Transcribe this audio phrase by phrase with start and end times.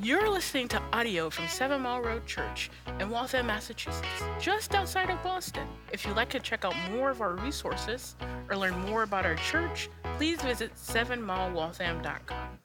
[0.00, 4.06] You're listening to audio from Seven Mile Road Church in Waltham, Massachusetts,
[4.38, 5.66] just outside of Boston.
[5.92, 8.14] If you'd like to check out more of our resources
[8.48, 12.58] or learn more about our church, please visit sevenmilewaltham.com.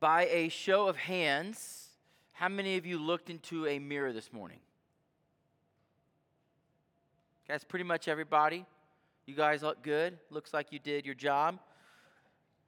[0.00, 1.88] By a show of hands,
[2.32, 4.60] how many of you looked into a mirror this morning?
[7.48, 8.64] That's pretty much everybody.
[9.26, 10.18] You guys look good.
[10.30, 11.58] Looks like you did your job.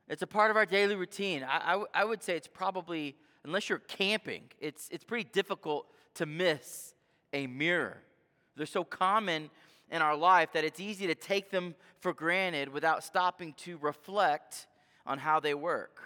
[0.08, 1.44] It's a part of our daily routine.
[1.48, 6.94] I I would say it's probably, unless you're camping, it's, it's pretty difficult to miss
[7.32, 7.98] a mirror.
[8.56, 9.50] They're so common
[9.90, 14.66] in our life that it's easy to take them for granted without stopping to reflect
[15.06, 16.00] on how they work.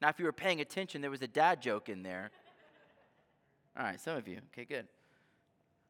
[0.00, 2.30] Now, if you were paying attention, there was a dad joke in there.
[3.76, 4.40] All right, some of you.
[4.52, 4.86] Okay, good.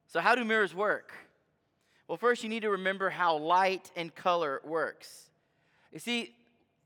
[0.07, 1.13] So, how do mirrors work?
[2.09, 5.29] Well, first, you need to remember how light and color works.
[5.93, 6.35] You see,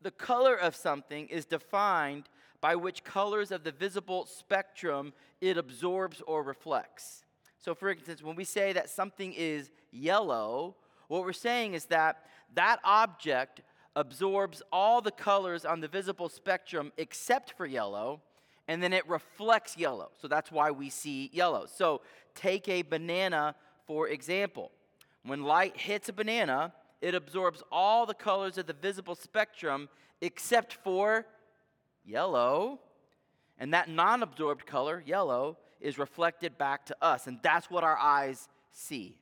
[0.02, 2.28] the color of something is defined
[2.60, 7.24] by which colors of the visible spectrum it absorbs or reflects.
[7.58, 10.74] So, for instance, when we say that something is yellow,
[11.06, 13.62] what we're saying is that that object
[13.94, 18.20] absorbs all the colors on the visible spectrum except for yellow,
[18.66, 20.10] and then it reflects yellow.
[20.20, 21.66] So that's why we see yellow.
[21.66, 22.00] So
[22.34, 23.54] take a banana,
[23.86, 24.72] for example.
[25.24, 29.88] When light hits a banana, it absorbs all the colors of the visible spectrum
[30.20, 31.26] except for
[32.04, 32.80] yellow.
[33.58, 37.26] And that non absorbed color, yellow, is reflected back to us.
[37.26, 39.16] And that's what our eyes see.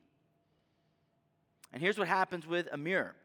[1.73, 3.15] And here's what happens with a mirror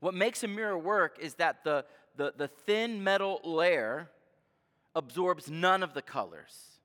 [0.00, 1.84] what makes a mirror work is that the,
[2.16, 4.08] the, the thin metal layer
[4.94, 6.78] absorbs none of the colors.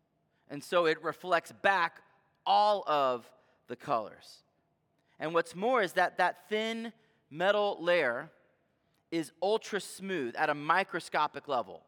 [0.50, 2.02] And so it reflects back
[2.45, 3.30] all of
[3.67, 4.42] the colors.
[5.23, 6.91] And what's more is that that thin
[7.31, 8.29] metal layer
[9.09, 11.85] is ultra smooth at a microscopic level.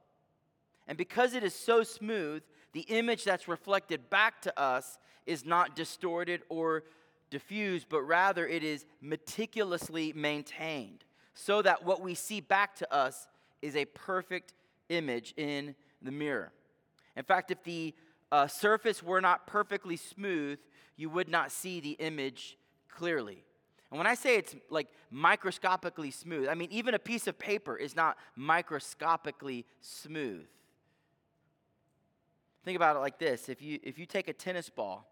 [0.87, 5.75] And because it is so smooth, the image that's reflected back to us is not
[5.75, 6.85] distorted or
[7.29, 11.03] diffused, but rather it is meticulously maintained
[11.33, 13.27] so that what we see back to us
[13.61, 14.53] is a perfect
[14.87, 16.53] image in the mirror.
[17.17, 17.93] In fact, if the
[18.31, 20.57] uh, surface were not perfectly smooth,
[20.95, 22.57] you would not see the image
[22.95, 23.43] clearly.
[23.91, 27.77] And when I say it's like microscopically smooth, I mean even a piece of paper
[27.77, 30.45] is not microscopically smooth.
[32.63, 35.07] Think about it like this if you, if you take a tennis ball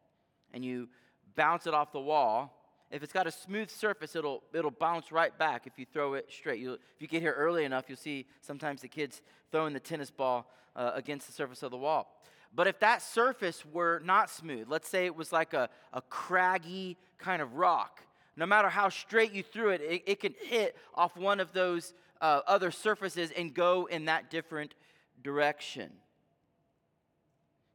[0.54, 0.90] and you
[1.36, 2.60] bounce it off the wall,
[2.92, 6.32] if it's got a smooth surface, it'll, it'll bounce right back if you throw it
[6.32, 6.60] straight.
[6.60, 9.22] You'll, if you get here early enough, you'll see sometimes the kids
[9.52, 12.22] throwing the tennis ball uh, against the surface of the wall.
[12.56, 16.98] But if that surface were not smooth, let's say it was like a, a craggy
[17.18, 18.02] kind of rock,
[18.36, 21.94] no matter how straight you threw it, it, it can hit off one of those
[22.22, 24.76] uh, other surfaces and go in that different
[25.24, 25.92] direction.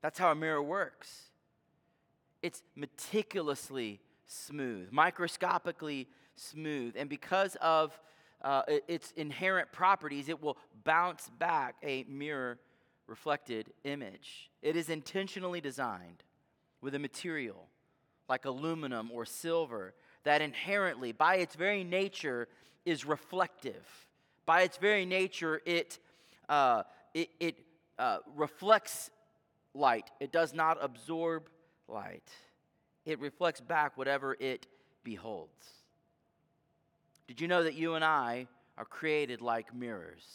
[0.00, 1.24] That's how a mirror works.
[2.42, 6.94] It's meticulously smooth, microscopically smooth.
[6.96, 7.98] And because of
[8.42, 12.58] uh, its inherent properties, it will bounce back a mirror
[13.08, 14.50] reflected image.
[14.62, 16.22] It is intentionally designed
[16.80, 17.66] with a material
[18.28, 22.46] like aluminum or silver that inherently, by its very nature,
[22.84, 24.06] is reflective.
[24.44, 25.98] By its very nature, it,
[26.48, 26.82] uh,
[27.14, 27.56] it, it
[27.98, 29.10] uh, reflects
[29.74, 31.48] light, it does not absorb
[31.88, 32.30] light
[33.08, 34.66] it reflects back whatever it
[35.02, 35.66] beholds.
[37.26, 40.26] Did you know that you and I are created like mirrors?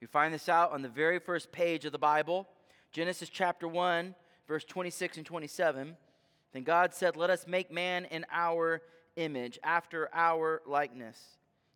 [0.00, 2.46] You find this out on the very first page of the Bible,
[2.92, 4.14] Genesis chapter 1,
[4.46, 5.96] verse 26 and 27.
[6.52, 8.80] Then God said, Let us make man in our
[9.16, 11.18] image, after our likeness.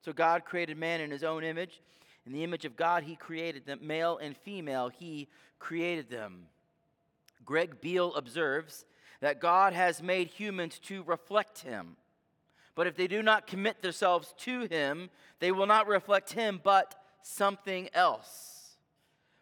[0.05, 1.81] So God created man in his own image.
[2.25, 3.81] In the image of God, he created them.
[3.83, 5.27] Male and female, he
[5.59, 6.47] created them.
[7.45, 8.85] Greg Beale observes
[9.21, 11.97] that God has made humans to reflect him.
[12.77, 15.11] But if they do not commit themselves to him,
[15.41, 18.77] they will not reflect him, but something else.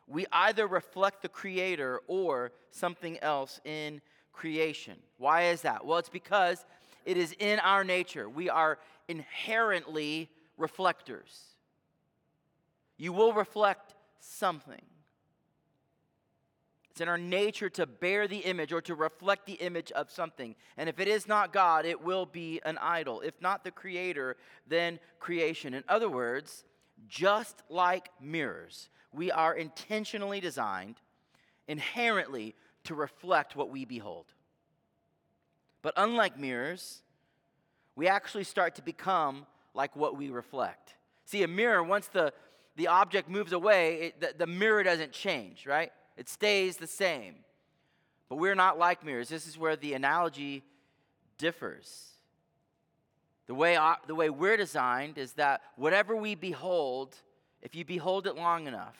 [0.06, 4.00] We either reflect the Creator or something else in
[4.32, 4.96] creation.
[5.18, 5.84] Why is that?
[5.84, 6.64] Well, it's because
[7.04, 8.28] it is in our nature.
[8.28, 8.78] We are
[9.08, 11.42] inherently reflectors.
[12.96, 14.82] You will reflect something.
[16.90, 20.54] It's in our nature to bear the image or to reflect the image of something.
[20.76, 23.20] And if it is not God, it will be an idol.
[23.20, 24.36] If not the creator,
[24.66, 25.72] then creation.
[25.72, 26.64] In other words,
[27.08, 30.96] just like mirrors, we are intentionally designed
[31.66, 32.54] inherently
[32.84, 34.26] to reflect what we behold.
[35.82, 37.02] But unlike mirrors,
[37.96, 40.94] we actually start to become like what we reflect.
[41.24, 42.32] See, a mirror, once the,
[42.76, 45.92] the object moves away, it, the, the mirror doesn't change, right?
[46.16, 47.36] It stays the same.
[48.28, 49.28] But we're not like mirrors.
[49.28, 50.62] This is where the analogy
[51.38, 52.10] differs.
[53.46, 57.16] The way, the way we're designed is that whatever we behold,
[57.62, 58.96] if you behold it long enough,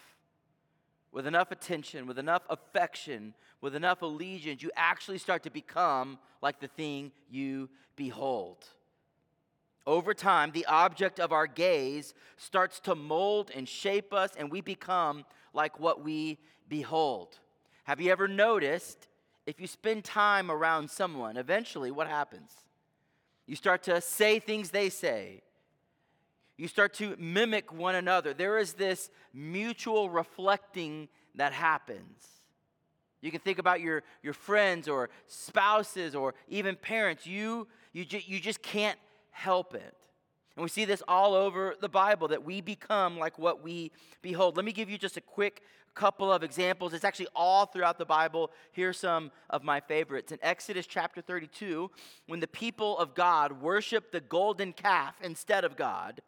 [1.13, 6.61] with enough attention, with enough affection, with enough allegiance, you actually start to become like
[6.61, 8.65] the thing you behold.
[9.87, 14.61] Over time, the object of our gaze starts to mold and shape us, and we
[14.61, 16.39] become like what we
[16.69, 17.39] behold.
[17.85, 19.09] Have you ever noticed
[19.47, 22.53] if you spend time around someone, eventually what happens?
[23.51, 25.43] You start to say things they say.
[26.57, 28.33] You start to mimic one another.
[28.33, 32.29] There is this mutual reflecting that happens.
[33.21, 37.27] You can think about your, your friends or spouses or even parents.
[37.27, 39.01] You, you, ju- you just can't
[39.33, 39.97] help it.
[40.55, 43.91] And we see this all over the Bible that we become like what we
[44.23, 44.55] behold.
[44.55, 45.65] Let me give you just a quick
[45.95, 46.93] couple of examples.
[46.93, 48.51] It's actually all throughout the Bible.
[48.73, 50.33] Here's some of my favorites.
[50.33, 51.91] In Exodus chapter 32,
[52.27, 56.23] when the people of God worship the golden calf instead of God,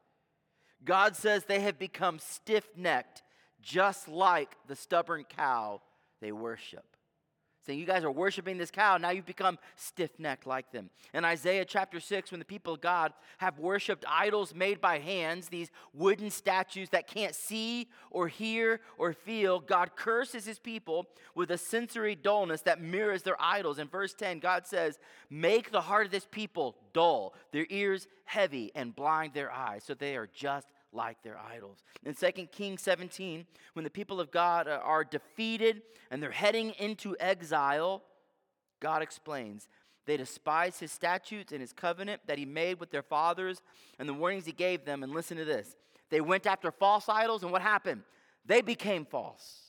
[0.85, 3.23] God says they have become stiff necked,
[3.61, 5.81] just like the stubborn cow
[6.21, 6.92] they worship
[7.65, 8.97] saying, You guys are worshiping this cow.
[8.97, 10.91] Now you've become stiff necked like them.
[11.15, 15.49] In Isaiah chapter 6, when the people of God have worshiped idols made by hands,
[15.49, 21.51] these wooden statues that can't see or hear or feel, God curses his people with
[21.51, 23.79] a sensory dullness that mirrors their idols.
[23.79, 24.99] In verse 10, God says,
[25.31, 29.95] Make the heart of this people dull, their ears heavy, and blind their eyes, so
[29.95, 31.83] they are just like their idols.
[32.05, 37.17] In 2 Kings 17, when the people of God are defeated and they're heading into
[37.19, 38.03] exile,
[38.81, 39.69] God explains
[40.05, 43.63] they despise his statutes and his covenant that he made with their fathers
[43.99, 45.03] and the warnings he gave them.
[45.03, 45.77] And listen to this
[46.11, 48.03] they went after false idols, and what happened?
[48.45, 49.61] They became false.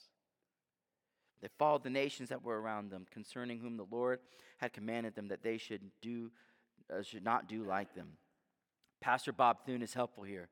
[1.40, 4.18] They followed the nations that were around them, concerning whom the Lord
[4.58, 6.30] had commanded them that they should do
[6.92, 8.08] uh, should not do like them.
[9.00, 10.48] Pastor Bob Thune is helpful here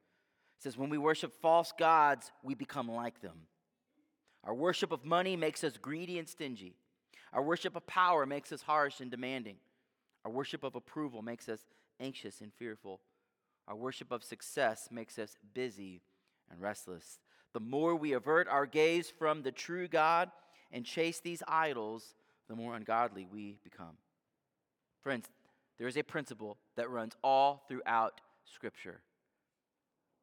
[0.63, 3.47] says, When we worship false gods, we become like them.
[4.45, 6.77] Our worship of money makes us greedy and stingy.
[7.33, 9.57] Our worship of power makes us harsh and demanding.
[10.25, 11.61] Our worship of approval makes us
[12.01, 13.01] anxious and fearful.
[13.67, 16.03] Our worship of success makes us busy
[16.51, 17.19] and restless.
[17.55, 20.31] The more we avert our gaze from the true God
[20.71, 22.15] and chase these idols,
[22.49, 23.97] the more ungodly we become.
[25.03, 25.27] Friends,
[25.79, 29.01] there is a principle that runs all throughout Scripture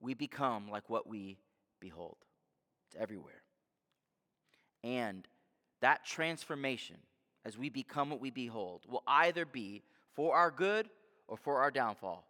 [0.01, 1.37] we become like what we
[1.79, 2.17] behold.
[2.87, 3.41] It's everywhere.
[4.83, 5.27] And
[5.81, 6.97] that transformation,
[7.45, 10.89] as we become what we behold, will either be for our good
[11.27, 12.25] or for our downfall.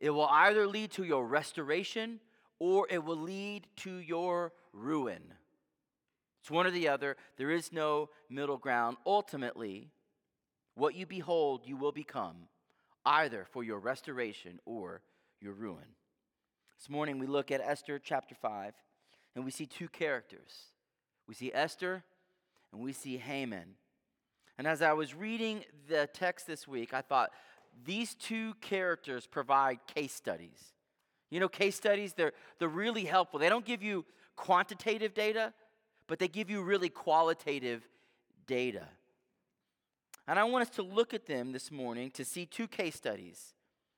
[0.00, 2.20] It will either lead to your restoration
[2.58, 5.22] or it will lead to your ruin.
[6.40, 7.16] It's one or the other.
[7.38, 8.98] There is no middle ground.
[9.06, 9.90] Ultimately,
[10.74, 12.48] what you behold, you will become,
[13.06, 15.00] either for your restoration or
[15.40, 15.96] your ruin.
[16.78, 18.74] This morning we look at Esther chapter 5,
[19.34, 20.66] and we see two characters.
[21.26, 22.04] We see Esther
[22.72, 23.76] and we see Haman.
[24.58, 27.30] And as I was reading the text this week, I thought
[27.84, 30.72] these two characters provide case studies.
[31.30, 33.40] You know, case studies, they're, they're really helpful.
[33.40, 34.04] They don't give you
[34.36, 35.52] quantitative data,
[36.06, 37.88] but they give you really qualitative
[38.46, 38.86] data.
[40.28, 43.54] And I want us to look at them this morning to see two case studies.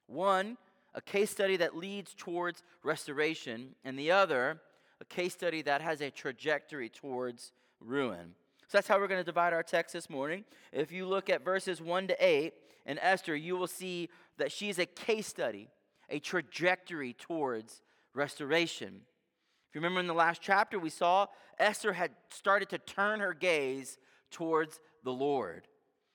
[0.07, 0.57] One
[0.97, 4.61] a case study that leads towards restoration, and the other,
[5.01, 8.35] a case study that has a trajectory towards ruin.
[8.67, 10.45] So that's how we're going to divide our text this morning.
[10.73, 12.55] If you look at verses 1 to 8
[12.87, 15.69] in Esther, you will see that she's a case study,
[16.09, 17.83] a trajectory towards
[18.15, 19.03] restoration.
[19.69, 21.27] If you remember in the last chapter, we saw
[21.59, 23.99] Esther had started to turn her gaze
[24.31, 25.69] towards the Lord.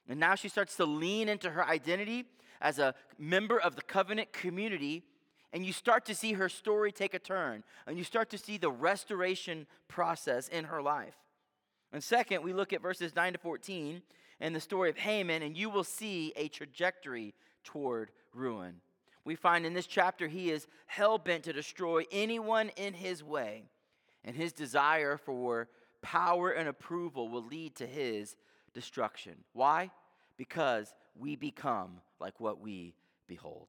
[0.09, 2.25] And now she starts to lean into her identity
[2.61, 5.03] as a member of the covenant community,
[5.53, 8.57] and you start to see her story take a turn, and you start to see
[8.57, 11.15] the restoration process in her life.
[11.91, 14.01] And second, we look at verses 9 to 14
[14.39, 18.75] and the story of Haman, and you will see a trajectory toward ruin.
[19.23, 23.65] We find in this chapter he is hell bent to destroy anyone in his way,
[24.23, 25.67] and his desire for
[26.01, 28.35] power and approval will lead to his
[28.73, 29.33] destruction.
[29.53, 29.91] Why?
[30.37, 32.93] Because we become like what we
[33.27, 33.67] behold.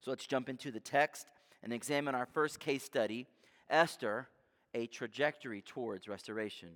[0.00, 1.26] So let's jump into the text
[1.62, 3.26] and examine our first case study
[3.70, 4.28] Esther,
[4.74, 6.68] a trajectory towards restoration.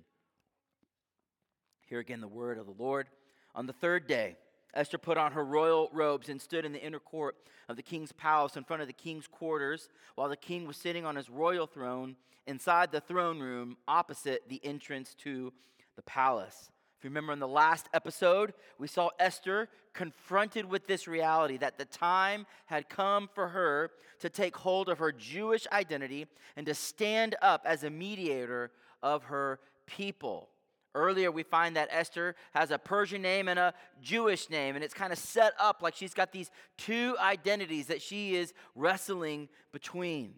[1.87, 3.07] Here again, the word of the Lord.
[3.53, 4.35] On the third day,
[4.73, 7.35] Esther put on her royal robes and stood in the inner court
[7.69, 11.05] of the king's palace in front of the king's quarters while the king was sitting
[11.05, 15.51] on his royal throne inside the throne room opposite the entrance to
[15.95, 16.71] the palace.
[16.97, 21.77] If you remember in the last episode, we saw Esther confronted with this reality that
[21.77, 26.25] the time had come for her to take hold of her Jewish identity
[26.55, 28.71] and to stand up as a mediator
[29.03, 30.49] of her people.
[30.95, 34.95] Earlier, we find that Esther has a Persian name and a Jewish name, and it's
[34.95, 40.33] kind of set up like she's got these two identities that she is wrestling between.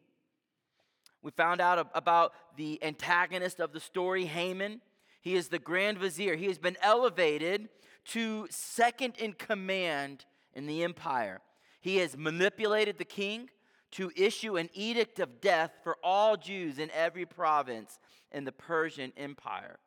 [1.22, 4.82] We found out about the antagonist of the story, Haman.
[5.22, 6.36] He is the grand vizier.
[6.36, 7.70] He has been elevated
[8.06, 11.42] to second in command in the empire.
[11.82, 13.50] He has manipulated the king
[13.92, 18.00] to issue an edict of death for all Jews in every province
[18.32, 19.80] in the Persian Empire.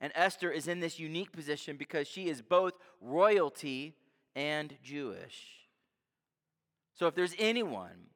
[0.00, 3.94] And Esther is in this unique position because she is both royalty
[4.34, 5.68] and Jewish.
[6.94, 8.08] So if there's anyone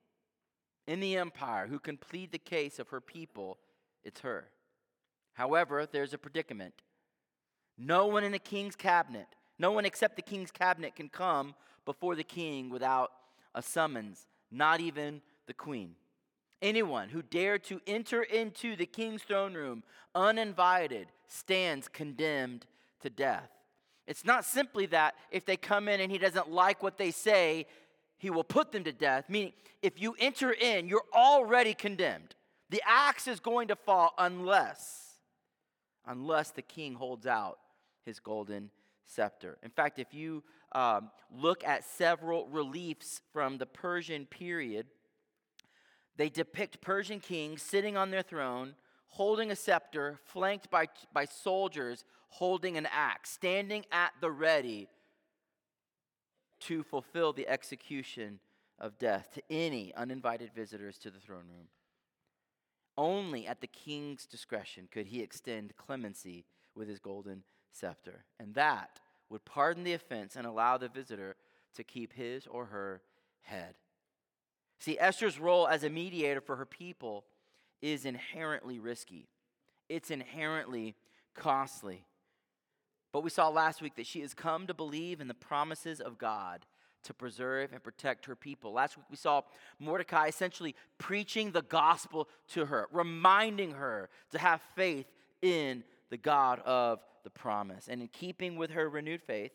[0.86, 3.58] in the empire who can plead the case of her people,
[4.02, 4.48] it's her.
[5.34, 6.74] However, there's a predicament.
[7.76, 9.26] No one in the king's cabinet,
[9.58, 13.12] no one except the king's cabinet can come before the king without
[13.54, 15.94] a summons, not even the queen.
[16.62, 19.82] Anyone who dared to enter into the king's throne room
[20.14, 22.66] uninvited stands condemned
[23.00, 23.50] to death.
[24.06, 27.66] It's not simply that if they come in and he doesn't like what they say,
[28.18, 29.28] he will put them to death.
[29.28, 32.34] Meaning, if you enter in, you're already condemned.
[32.70, 35.03] The axe is going to fall unless,
[36.06, 37.58] unless the king holds out
[38.04, 38.70] his golden
[39.06, 39.58] scepter.
[39.62, 40.42] In fact, if you
[40.72, 44.86] um, look at several reliefs from the Persian period,
[46.16, 48.74] they depict Persian kings sitting on their throne,
[49.08, 54.88] holding a scepter, flanked by, by soldiers holding an axe, standing at the ready
[56.60, 58.40] to fulfill the execution
[58.78, 61.68] of death to any uninvited visitors to the throne room.
[62.96, 69.00] Only at the king's discretion could he extend clemency with his golden scepter, and that
[69.28, 71.36] would pardon the offense and allow the visitor
[71.74, 73.02] to keep his or her
[73.42, 73.74] head.
[74.78, 77.24] See, Esther's role as a mediator for her people
[77.82, 79.28] is inherently risky,
[79.88, 80.94] it's inherently
[81.34, 82.06] costly.
[83.12, 86.18] But we saw last week that she has come to believe in the promises of
[86.18, 86.66] God
[87.04, 88.72] to preserve and protect her people.
[88.72, 89.42] Last week we saw
[89.78, 95.06] Mordecai essentially preaching the gospel to her, reminding her to have faith
[95.42, 97.88] in the God of the promise.
[97.88, 99.52] And in keeping with her renewed faith,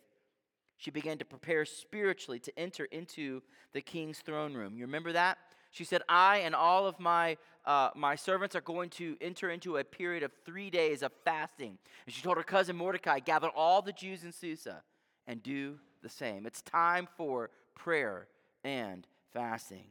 [0.78, 3.42] she began to prepare spiritually to enter into
[3.74, 4.78] the king's throne room.
[4.78, 5.38] You remember that?
[5.72, 9.78] She said, I and all of my, uh, my servants are going to enter into
[9.78, 11.78] a period of three days of fasting.
[12.06, 14.82] And she told her cousin Mordecai, gather all the Jews in Susa
[15.28, 16.46] and do the same.
[16.46, 18.28] It's time for prayer
[18.64, 19.86] and fasting.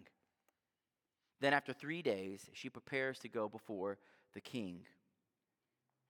[1.40, 3.98] Then, after three days, she prepares to go before
[4.34, 4.80] the king.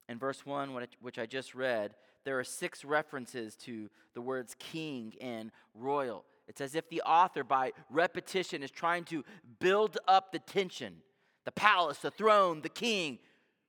[0.08, 5.14] In verse 1, which I just read, there are six references to the words king
[5.20, 6.24] and royal.
[6.46, 9.22] It's as if the author, by repetition, is trying to
[9.60, 10.96] build up the tension.
[11.44, 13.18] The palace, the throne, the king.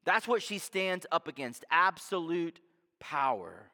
[0.06, 2.60] That's what she stands up against absolute
[3.00, 3.70] power.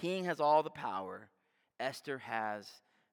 [0.00, 1.28] King has all the power,
[1.80, 2.68] Esther has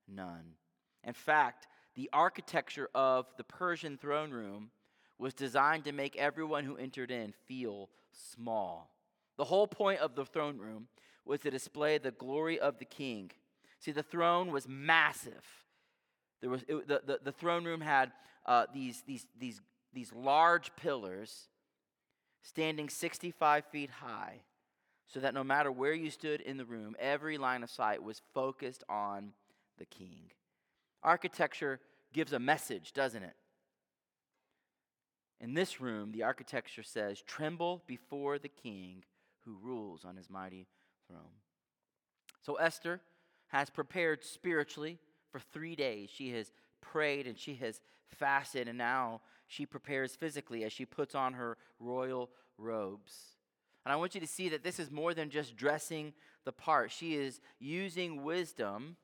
[0.08, 0.56] none.
[1.04, 4.72] In fact, the architecture of the Persian throne room
[5.18, 8.90] was designed to make everyone who entered in feel small.
[9.38, 10.88] The whole point of the throne room
[11.26, 13.32] was to display the glory of the king.
[13.80, 15.46] See, the throne was massive.
[16.42, 18.12] There was, it, the, the, the, throne room had
[18.46, 19.62] uh, these, these, these,
[19.94, 21.48] these large pillars
[22.42, 24.42] standing 65 feet high
[25.08, 28.22] so that no matter where you stood in the room, every line of sight was
[28.34, 29.34] focused on
[29.78, 30.32] the king.
[31.04, 31.80] Architecture
[32.14, 33.36] gives a message, doesn't it?
[35.40, 39.04] In this room, the architecture says, Tremble before the king
[39.42, 40.68] who rules on his mighty
[41.08, 41.42] throne.
[42.42, 43.02] So Esther
[43.48, 45.00] has prepared spiritually
[45.32, 46.10] for three days.
[46.10, 51.14] She has prayed and she has fasted, and now she prepares physically as she puts
[51.16, 53.34] on her royal robes.
[53.86, 56.14] And I want you to see that this is more than just dressing
[56.46, 56.92] the part.
[56.92, 58.98] She is using wisdom,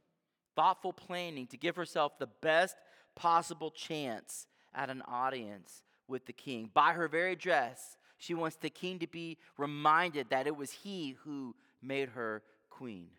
[0.56, 2.76] thoughtful planning to give herself the best
[3.16, 6.70] possible chance at an audience with the king.
[6.74, 11.18] By her very dress, she wants the king to be reminded that it was he
[11.24, 13.10] who made her queen.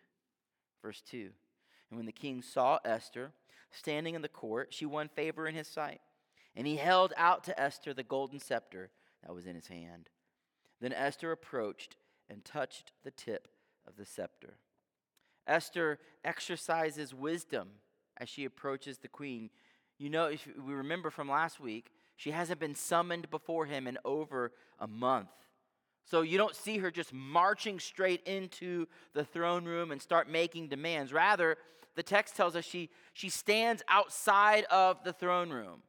[0.83, 1.31] Verse 2
[1.91, 3.33] And when the king saw Esther
[3.71, 6.01] standing in the court, she won favor in his sight.
[6.57, 8.91] And he held out to Esther the golden scepter
[9.23, 10.09] that was in his hand.
[10.81, 11.97] Then Esther approached
[12.29, 13.49] and touched the tip
[13.87, 14.55] of the scepter.
[15.47, 17.69] Esther exercises wisdom
[18.17, 19.51] as she approaches the queen.
[19.99, 23.99] You know, if we remember from last week, she hasn't been summoned before him in
[24.05, 25.29] over a month.
[26.05, 30.69] So you don't see her just marching straight into the throne room and start making
[30.69, 31.13] demands.
[31.13, 31.57] Rather,
[31.95, 35.83] the text tells us she, she stands outside of the throne room.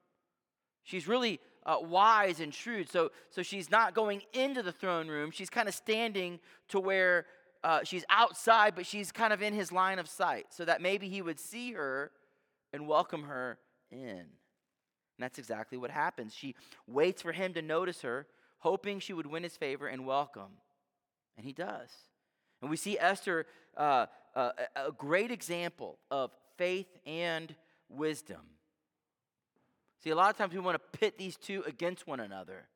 [0.84, 2.90] She's really uh, wise and shrewd.
[2.90, 5.32] So, so she's not going into the throne room.
[5.32, 6.40] She's kind of standing
[6.70, 7.26] to where
[7.64, 11.08] uh, she's outside, but she's kind of in his line of sight so that maybe
[11.08, 12.12] he would see her
[12.74, 13.60] and welcome her
[13.92, 14.00] in.
[14.00, 14.28] And
[15.20, 16.34] that's exactly what happens.
[16.34, 16.56] She
[16.88, 18.26] waits for him to notice her,
[18.60, 20.58] hoping she would win his favor and welcome.
[21.38, 21.90] And he does.
[22.62, 23.46] And we see Esther,
[23.78, 27.54] uh, uh, a great example of faith and
[27.90, 28.42] wisdom.
[30.04, 32.68] See, a lot of times we want to pit these two against one another.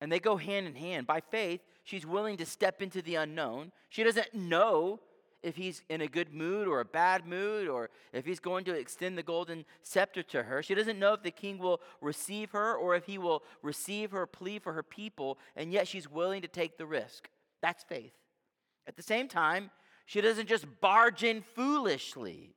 [0.00, 1.06] And they go hand in hand.
[1.06, 3.72] By faith, she's willing to step into the unknown.
[3.88, 5.00] She doesn't know
[5.42, 8.72] if he's in a good mood or a bad mood or if he's going to
[8.72, 10.62] extend the golden scepter to her.
[10.62, 14.26] She doesn't know if the king will receive her or if he will receive her
[14.26, 17.28] plea for her people, and yet she's willing to take the risk.
[17.62, 18.12] That's faith.
[18.88, 19.70] At the same time,
[20.04, 22.55] she doesn't just barge in foolishly.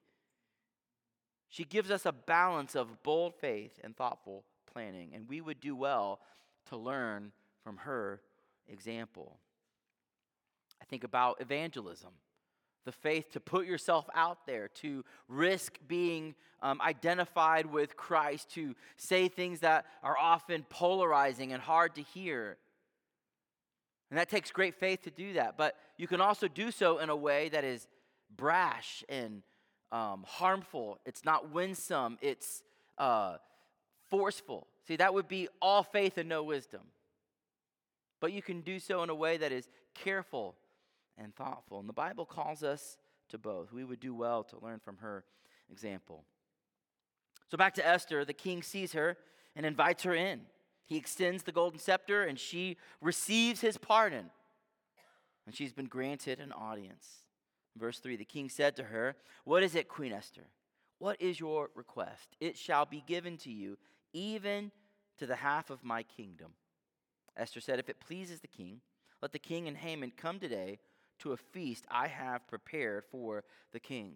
[1.49, 5.75] She gives us a balance of bold faith and thoughtful planning, and we would do
[5.75, 6.19] well
[6.69, 7.31] to learn
[7.63, 8.21] from her
[8.67, 9.37] example.
[10.81, 12.11] I think about evangelism
[12.85, 18.75] the faith to put yourself out there, to risk being um, identified with Christ, to
[18.97, 22.57] say things that are often polarizing and hard to hear.
[24.09, 25.55] And that takes great faith to do that.
[25.55, 27.87] But you can also do so in a way that is
[28.35, 29.43] brash and
[29.91, 32.63] um, harmful, it's not winsome, it's
[32.97, 33.37] uh,
[34.09, 34.67] forceful.
[34.87, 36.81] See, that would be all faith and no wisdom.
[38.19, 40.55] But you can do so in a way that is careful
[41.17, 41.79] and thoughtful.
[41.79, 42.97] And the Bible calls us
[43.29, 43.71] to both.
[43.71, 45.23] We would do well to learn from her
[45.71, 46.23] example.
[47.49, 49.17] So back to Esther, the king sees her
[49.55, 50.41] and invites her in.
[50.85, 54.29] He extends the golden scepter and she receives his pardon.
[55.45, 57.07] And she's been granted an audience.
[57.79, 59.15] Verse 3 The king said to her,
[59.45, 60.45] What is it, Queen Esther?
[60.99, 62.35] What is your request?
[62.39, 63.77] It shall be given to you,
[64.13, 64.71] even
[65.17, 66.51] to the half of my kingdom.
[67.37, 68.81] Esther said, If it pleases the king,
[69.21, 70.79] let the king and Haman come today
[71.19, 74.15] to a feast I have prepared for the king.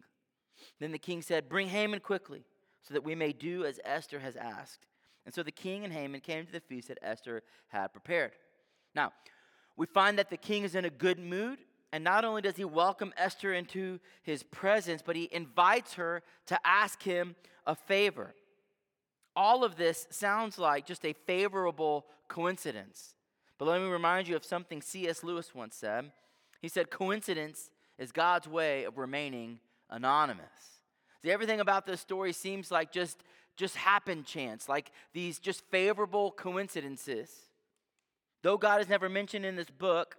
[0.79, 2.43] Then the king said, Bring Haman quickly,
[2.81, 4.85] so that we may do as Esther has asked.
[5.25, 8.33] And so the king and Haman came to the feast that Esther had prepared.
[8.93, 9.13] Now,
[9.77, 11.59] we find that the king is in a good mood
[11.93, 16.59] and not only does he welcome Esther into his presence, but he invites her to
[16.65, 17.35] ask him
[17.67, 18.33] a favor.
[19.35, 23.13] All of this sounds like just a favorable coincidence.
[23.59, 25.23] But let me remind you of something C.S.
[25.23, 26.11] Lewis once said.
[26.61, 29.59] He said, Coincidence is God's way of remaining
[29.91, 30.79] anonymous.
[31.21, 33.23] See, everything about this story seems like just,
[33.55, 37.29] just happen chance, like these just favorable coincidences.
[38.41, 40.17] Though God is never mentioned in this book,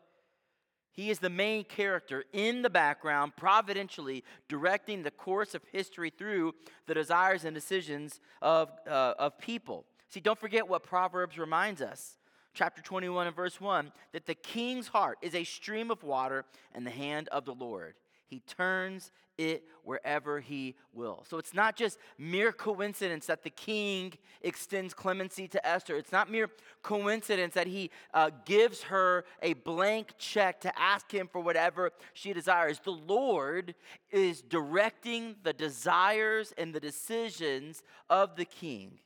[0.94, 6.54] he is the main character in the background, providentially directing the course of history through
[6.86, 9.84] the desires and decisions of, uh, of people.
[10.08, 12.16] See, don't forget what Proverbs reminds us.
[12.54, 16.44] Chapter 21 and verse 1 that the king's heart is a stream of water
[16.76, 17.94] in the hand of the Lord.
[18.26, 21.24] He turns it wherever he will.
[21.28, 25.96] So it's not just mere coincidence that the king extends clemency to Esther.
[25.96, 26.50] It's not mere
[26.82, 32.32] coincidence that he uh, gives her a blank check to ask him for whatever she
[32.32, 32.80] desires.
[32.82, 33.74] The Lord
[34.10, 39.00] is directing the desires and the decisions of the king.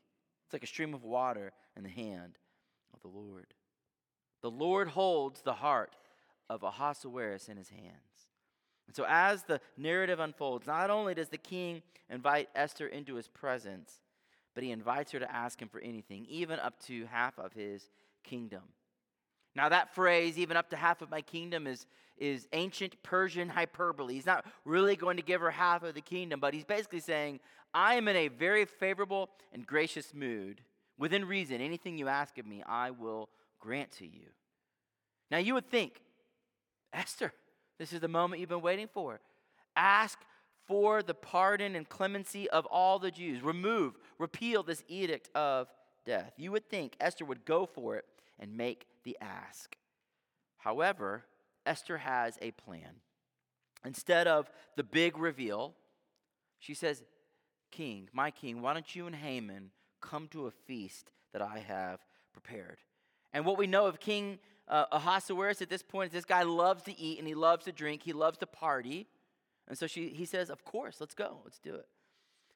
[0.46, 2.38] It's like a stream of water in the hand
[2.94, 3.46] of the Lord.
[4.42, 5.96] The Lord holds the heart
[6.48, 8.07] of Ahasuerus in his hands.
[8.88, 13.28] And so, as the narrative unfolds, not only does the king invite Esther into his
[13.28, 14.00] presence,
[14.54, 17.90] but he invites her to ask him for anything, even up to half of his
[18.24, 18.62] kingdom.
[19.54, 24.14] Now, that phrase, even up to half of my kingdom, is, is ancient Persian hyperbole.
[24.14, 27.40] He's not really going to give her half of the kingdom, but he's basically saying,
[27.74, 30.62] I am in a very favorable and gracious mood.
[30.98, 33.28] Within reason, anything you ask of me, I will
[33.60, 34.28] grant to you.
[35.30, 36.00] Now, you would think,
[36.92, 37.32] Esther,
[37.78, 39.20] this is the moment you've been waiting for.
[39.76, 40.18] Ask
[40.66, 43.42] for the pardon and clemency of all the Jews.
[43.42, 45.68] Remove, repeal this edict of
[46.04, 46.32] death.
[46.36, 48.04] You would think Esther would go for it
[48.38, 49.76] and make the ask.
[50.58, 51.24] However,
[51.64, 53.00] Esther has a plan.
[53.84, 55.74] Instead of the big reveal,
[56.58, 57.02] she says,
[57.70, 62.00] King, my king, why don't you and Haman come to a feast that I have
[62.32, 62.78] prepared?
[63.32, 64.38] And what we know of King
[64.68, 68.02] uh, Ahasuerus at this point, this guy loves to eat and he loves to drink,
[68.02, 69.06] he loves to party.
[69.66, 71.86] And so she, he says, Of course, let's go, let's do it.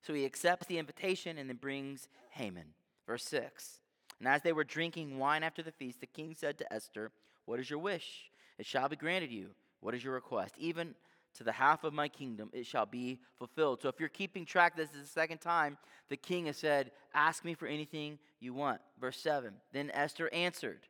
[0.03, 2.75] So he accepts the invitation and then brings Haman.
[3.07, 3.81] Verse 6.
[4.19, 7.11] And as they were drinking wine after the feast, the king said to Esther,
[7.47, 8.31] What is your wish?
[8.59, 9.51] It shall be granted you.
[9.81, 10.55] What is your request?
[10.59, 10.95] Even
[11.35, 13.81] to the half of my kingdom it shall be fulfilled.
[13.83, 17.45] So if you're keeping track, this is the second time the king has said, Ask
[17.45, 18.81] me for anything you want.
[19.01, 19.53] Verse 7.
[19.73, 20.81] Then Esther answered,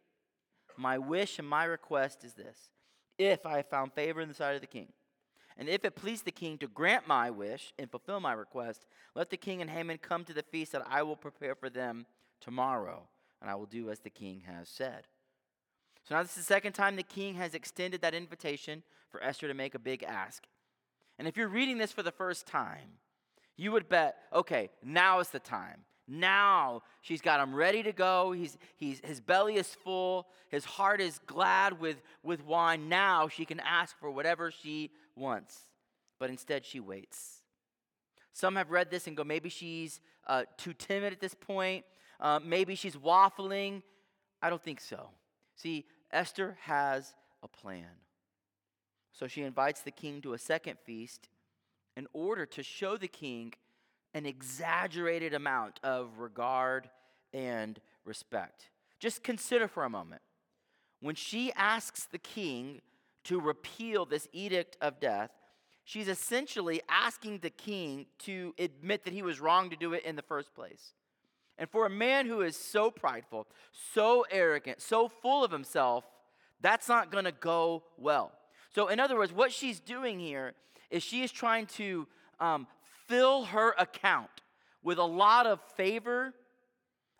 [0.77, 2.71] My wish and my request is this
[3.19, 4.89] if I have found favor in the sight of the king,
[5.59, 9.31] and if it please the king to grant my wish and fulfill my request, let
[9.31, 12.07] the king and Haman come to the feast that I will prepare for them
[12.41, 13.09] tomorrow,
[13.41, 15.07] and I will do as the king has said.
[16.05, 19.47] So now this is the second time the king has extended that invitation for Esther
[19.47, 20.45] to make a big ask.
[21.19, 22.99] And if you're reading this for the first time,
[23.57, 25.85] you would bet, okay, now is the time.
[26.13, 28.33] Now she's got him ready to go.
[28.33, 30.27] He's, he's, his belly is full.
[30.51, 32.91] His heart is glad with, with wine.
[32.91, 35.59] Now she can ask for whatever she wants.
[36.19, 37.41] But instead, she waits.
[38.35, 41.87] Some have read this and go, maybe she's uh, too timid at this point.
[42.21, 43.83] Uh, maybe she's waffling.
[44.43, 45.09] I don't think so.
[45.57, 47.89] See, Esther has a plan.
[49.13, 51.31] So she invites the king to a second feast
[51.97, 53.55] in order to show the king
[54.15, 56.89] an exaggerated amount of regard
[57.33, 58.71] and respect.
[58.99, 60.23] Just consider for a moment.
[61.01, 62.81] When she asks the king
[63.25, 65.31] to repeal this edict of death,
[65.85, 70.17] she's essentially asking the king to admit that he was wrong to do it in
[70.17, 70.93] the first place.
[71.59, 73.47] And for a man who is so prideful,
[73.95, 76.05] so arrogant, so full of himself,
[76.61, 78.33] that's not going to go well.
[78.75, 80.55] So, in other words, what she's doing here
[80.91, 82.07] is she is trying to
[82.41, 82.67] um,
[83.13, 84.31] fill her account
[84.83, 86.33] with a lot of favor,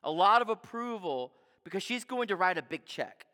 [0.03, 1.33] a lot of approval,
[1.65, 3.27] because she's going to write a big check.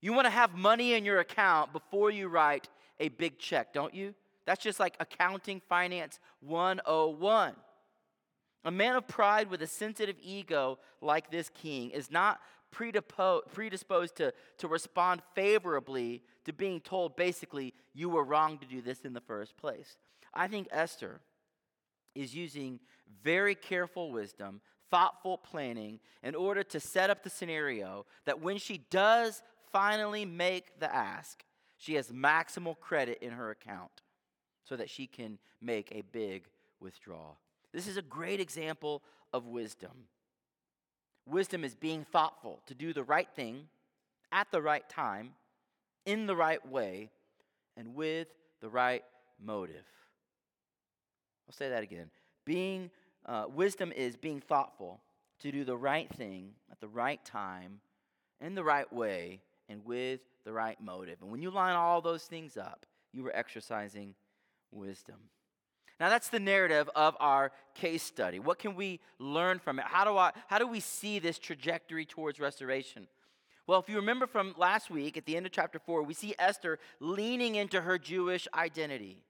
[0.00, 3.94] You want to have money in your account before you write a big check, don't
[3.94, 4.16] you?
[4.46, 7.54] That's just like accounting finance 101.
[8.64, 12.40] A man of pride with a sensitive ego like this king is not
[12.72, 19.02] predisposed to, to respond favorably to being told basically, you were wrong to do this
[19.02, 19.96] in the first place.
[20.34, 21.20] I think Esther
[22.20, 22.80] is using
[23.22, 28.78] very careful wisdom, thoughtful planning in order to set up the scenario that when she
[28.90, 31.44] does finally make the ask,
[31.76, 34.02] she has maximal credit in her account
[34.64, 36.44] so that she can make a big
[36.80, 37.38] withdrawal.
[37.72, 39.02] This is a great example
[39.32, 40.08] of wisdom.
[41.26, 43.68] Wisdom is being thoughtful to do the right thing
[44.32, 45.34] at the right time,
[46.06, 47.10] in the right way,
[47.76, 48.28] and with
[48.60, 49.04] the right
[49.42, 49.84] motive.
[51.48, 52.10] I'll say that again.
[52.44, 52.90] Being
[53.26, 55.00] uh, wisdom is being thoughtful
[55.40, 57.80] to do the right thing at the right time,
[58.40, 61.18] in the right way, and with the right motive.
[61.22, 64.14] And when you line all those things up, you are exercising
[64.70, 65.16] wisdom.
[65.98, 68.38] Now that's the narrative of our case study.
[68.38, 69.84] What can we learn from it?
[69.86, 73.08] How do I how do we see this trajectory towards restoration?
[73.66, 76.34] Well, if you remember from last week at the end of chapter 4, we see
[76.38, 79.24] Esther leaning into her Jewish identity.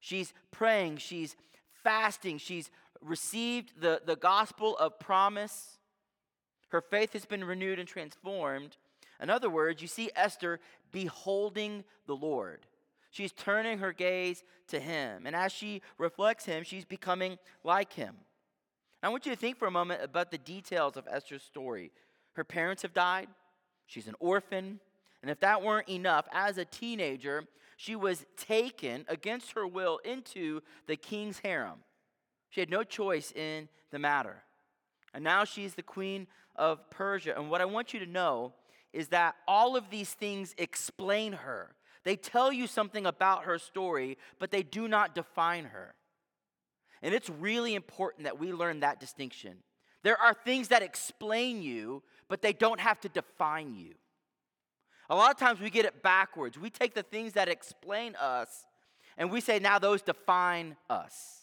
[0.00, 1.36] She's praying, she's
[1.84, 5.78] fasting, she's received the, the gospel of promise.
[6.68, 8.76] Her faith has been renewed and transformed.
[9.20, 10.60] In other words, you see Esther
[10.92, 12.66] beholding the Lord.
[13.10, 15.26] She's turning her gaze to him.
[15.26, 18.16] And as she reflects him, she's becoming like him.
[19.02, 21.90] I want you to think for a moment about the details of Esther's story.
[22.34, 23.28] Her parents have died,
[23.86, 24.80] she's an orphan.
[25.22, 27.44] And if that weren't enough, as a teenager,
[27.80, 31.78] she was taken against her will into the king's harem.
[32.50, 34.42] She had no choice in the matter.
[35.14, 37.32] And now she's the queen of Persia.
[37.34, 38.52] And what I want you to know
[38.92, 41.74] is that all of these things explain her.
[42.04, 45.94] They tell you something about her story, but they do not define her.
[47.00, 49.54] And it's really important that we learn that distinction.
[50.02, 53.94] There are things that explain you, but they don't have to define you.
[55.10, 56.56] A lot of times we get it backwards.
[56.56, 58.64] We take the things that explain us
[59.18, 61.40] and we say, now those define us.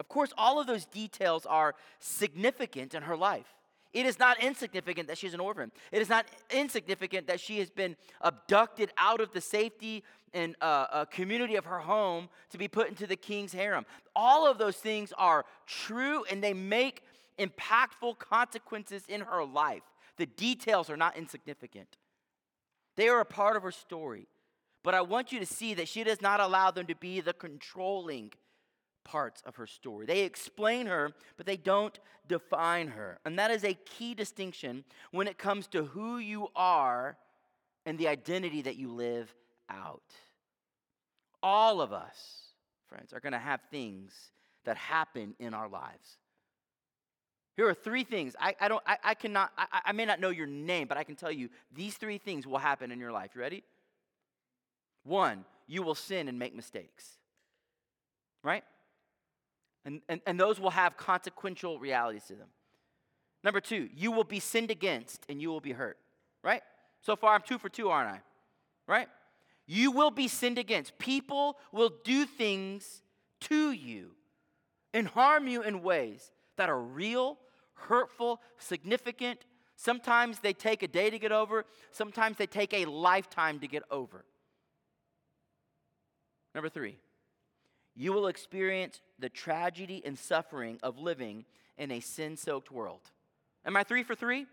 [0.00, 3.46] Of course, all of those details are significant in her life.
[3.92, 5.72] It is not insignificant that she's an orphan.
[5.92, 10.86] It is not insignificant that she has been abducted out of the safety and uh,
[10.90, 13.84] uh, community of her home to be put into the king's harem.
[14.16, 17.02] All of those things are true and they make
[17.38, 19.82] impactful consequences in her life.
[20.16, 21.96] The details are not insignificant,
[22.96, 24.28] they are a part of her story.
[24.82, 27.32] But I want you to see that she does not allow them to be the
[27.32, 28.32] controlling
[29.04, 30.06] parts of her story.
[30.06, 33.18] They explain her, but they don't define her.
[33.24, 37.16] And that is a key distinction when it comes to who you are
[37.86, 39.34] and the identity that you live
[39.70, 40.02] out.
[41.42, 42.48] All of us,
[42.88, 44.12] friends, are going to have things
[44.64, 46.18] that happen in our lives.
[47.56, 48.34] Here are three things.
[48.40, 51.04] I, I don't I, I cannot I, I may not know your name, but I
[51.04, 53.30] can tell you these three things will happen in your life.
[53.34, 53.62] You ready?
[55.04, 57.18] One, you will sin and make mistakes.
[58.42, 58.64] Right?
[59.84, 62.48] And, and, and those will have consequential realities to them.
[63.42, 65.98] Number two, you will be sinned against and you will be hurt.
[66.42, 66.62] Right?
[67.02, 68.20] So far, I'm two for two, aren't I?
[68.86, 69.08] Right?
[69.66, 70.98] You will be sinned against.
[70.98, 73.02] People will do things
[73.42, 74.12] to you
[74.92, 77.38] and harm you in ways that are real,
[77.74, 79.44] hurtful, significant.
[79.76, 83.82] Sometimes they take a day to get over, sometimes they take a lifetime to get
[83.90, 84.24] over.
[86.54, 86.98] Number three,
[87.96, 91.44] you will experience the tragedy and suffering of living
[91.76, 93.10] in a sin soaked world.
[93.66, 94.46] Am I three for three?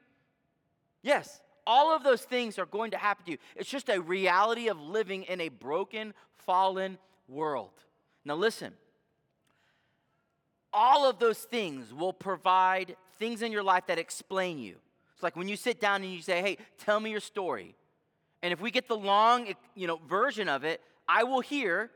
[1.03, 1.41] Yes.
[1.67, 3.37] All of those things are going to happen to you.
[3.55, 7.73] It's just a reality of living in a broken, fallen world.
[8.25, 8.73] Now, listen.
[10.73, 14.75] All of those things will provide things in your life that explain you.
[15.13, 17.75] It's like when you sit down and you say, "Hey, tell me your story."
[18.41, 21.91] And if we get the long, you know, version of it, I will hear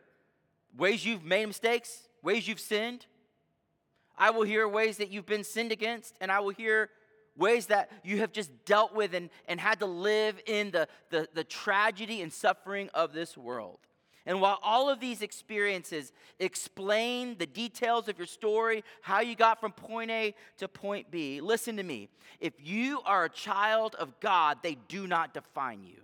[0.78, 3.06] ways you've made mistakes, ways you've sinned.
[4.18, 6.90] I will hear ways that you've been sinned against, and I will hear
[7.36, 11.28] ways that you have just dealt with and, and had to live in the, the,
[11.34, 13.80] the tragedy and suffering of this world.
[14.26, 19.60] And while all of these experiences explain the details of your story, how you got
[19.60, 22.10] from point A to point B, listen to me.
[22.40, 26.02] If you are a child of God, they do not define you.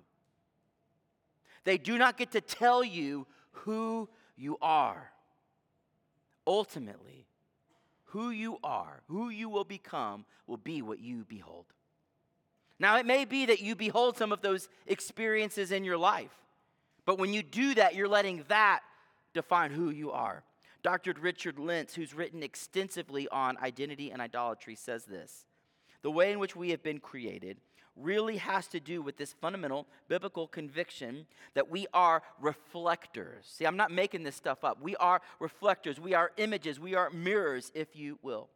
[1.64, 4.08] They do not get to tell you who
[4.38, 5.12] you are.
[6.46, 7.28] Ultimately,
[8.06, 11.66] who you are, who you will become, will be what you behold.
[12.80, 16.36] Now, it may be that you behold some of those experiences in your life,
[17.06, 18.82] but when you do that, you're letting that
[19.34, 20.44] define who you are.
[20.84, 21.14] Dr.
[21.20, 25.46] Richard Lints, who's written extensively on identity and idolatry, says this
[26.02, 27.58] The way in which we have been created
[27.96, 33.46] really has to do with this fundamental biblical conviction that we are reflectors.
[33.46, 34.82] See, I'm not making this stuff up.
[34.82, 38.50] We are reflectors, we are images, we are mirrors, if you will.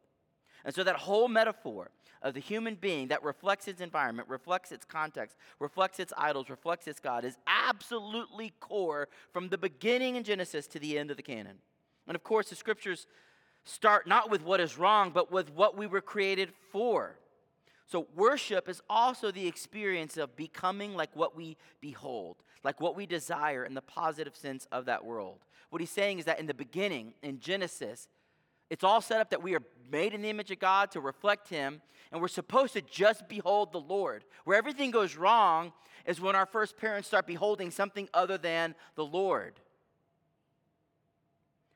[0.66, 1.92] And so, that whole metaphor
[2.24, 6.88] of the human being that reflects its environment, reflects its context, reflects its idols, reflects
[6.88, 11.24] its God is absolutely core from the beginning in Genesis to the end of the
[11.24, 11.58] canon.
[12.08, 13.06] And of course, the scriptures
[13.64, 17.20] start not with what is wrong, but with what we were created for.
[17.86, 23.06] So, worship is also the experience of becoming like what we behold, like what we
[23.06, 25.46] desire in the positive sense of that world.
[25.70, 28.08] What he's saying is that in the beginning, in Genesis,
[28.70, 31.50] it's all set up that we are made in the image of God to reflect
[31.50, 34.24] Him, and we're supposed to just behold the Lord.
[34.44, 35.74] Where everything goes wrong
[36.06, 39.60] is when our first parents start beholding something other than the Lord.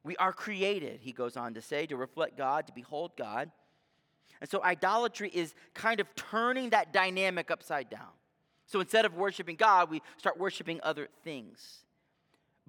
[0.03, 3.51] We are created, he goes on to say, to reflect God, to behold God.
[4.41, 8.07] And so idolatry is kind of turning that dynamic upside down.
[8.65, 11.83] So instead of worshiping God, we start worshiping other things.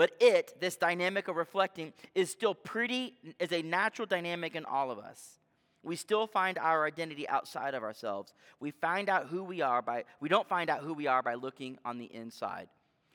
[0.01, 4.91] But it, this dynamic of reflecting, is still pretty, is a natural dynamic in all
[4.91, 5.39] of us.
[5.83, 8.33] We still find our identity outside of ourselves.
[8.61, 11.35] We find out who we are by, we don't find out who we are by
[11.35, 12.69] looking on the inside.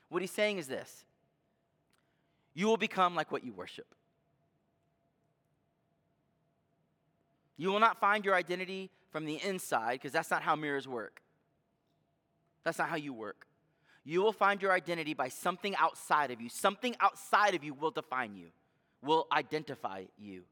[0.10, 1.06] What he's saying is this
[2.54, 3.88] you will become like what you worship.
[7.58, 11.24] You will not find your identity from the inside because that's not how mirrors work.
[12.64, 13.48] That's not how you work.
[14.06, 16.48] You will find your identity by something outside of you.
[16.48, 18.50] Something outside of you will define you,
[19.02, 20.44] will identify you.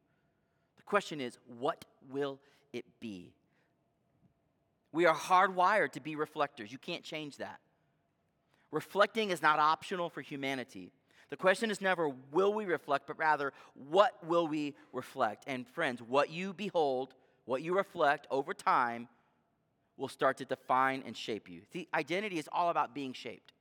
[0.77, 2.39] The question is, what will
[2.73, 3.31] it be?
[4.91, 6.71] We are hardwired to be reflectors.
[6.71, 7.59] You can't change that.
[8.71, 10.91] Reflecting is not optional for humanity.
[11.29, 15.43] The question is never, will we reflect, but rather, what will we reflect?
[15.47, 17.13] And friends, what you behold,
[17.45, 19.07] what you reflect over time
[19.97, 21.61] will start to define and shape you.
[21.71, 23.53] The identity is all about being shaped.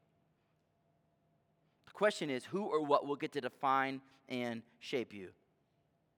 [1.87, 5.29] The question is, who or what will get to define and shape you?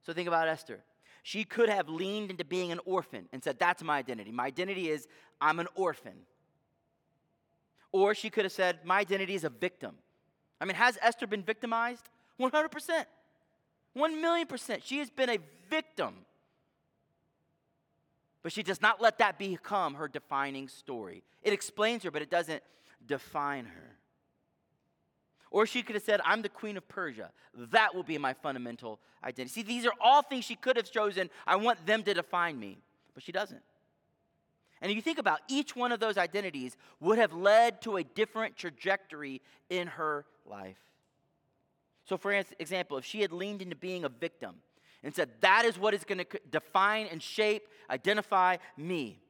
[0.03, 0.81] So think about Esther.
[1.23, 4.31] She could have leaned into being an orphan and said, That's my identity.
[4.31, 5.09] My identity is
[5.41, 6.13] I'm an orphan.
[7.93, 9.95] Or she could have said, My identity is a victim.
[10.61, 12.09] I mean, has Esther been victimized?
[12.39, 13.05] 100%.
[13.95, 14.83] 1 million percent.
[14.85, 15.39] She has been a
[15.71, 16.15] victim.
[18.45, 21.25] But she does not let that become her defining story.
[21.43, 22.63] It explains her, but it doesn't
[23.07, 23.97] define her.
[25.51, 27.31] Or she could have said, I'm the queen of Persia.
[27.73, 29.49] That will be my fundamental identity.
[29.49, 31.31] See, these are all things she could have chosen.
[31.47, 32.77] I want them to define me.
[33.15, 33.63] But she doesn't.
[34.83, 38.05] And if you think about each one of those identities would have led to a
[38.05, 40.77] different trajectory in her life.
[42.05, 44.57] So, for example, if she had leaned into being a victim
[45.05, 49.21] and said, That is what is going to define and shape, identify me.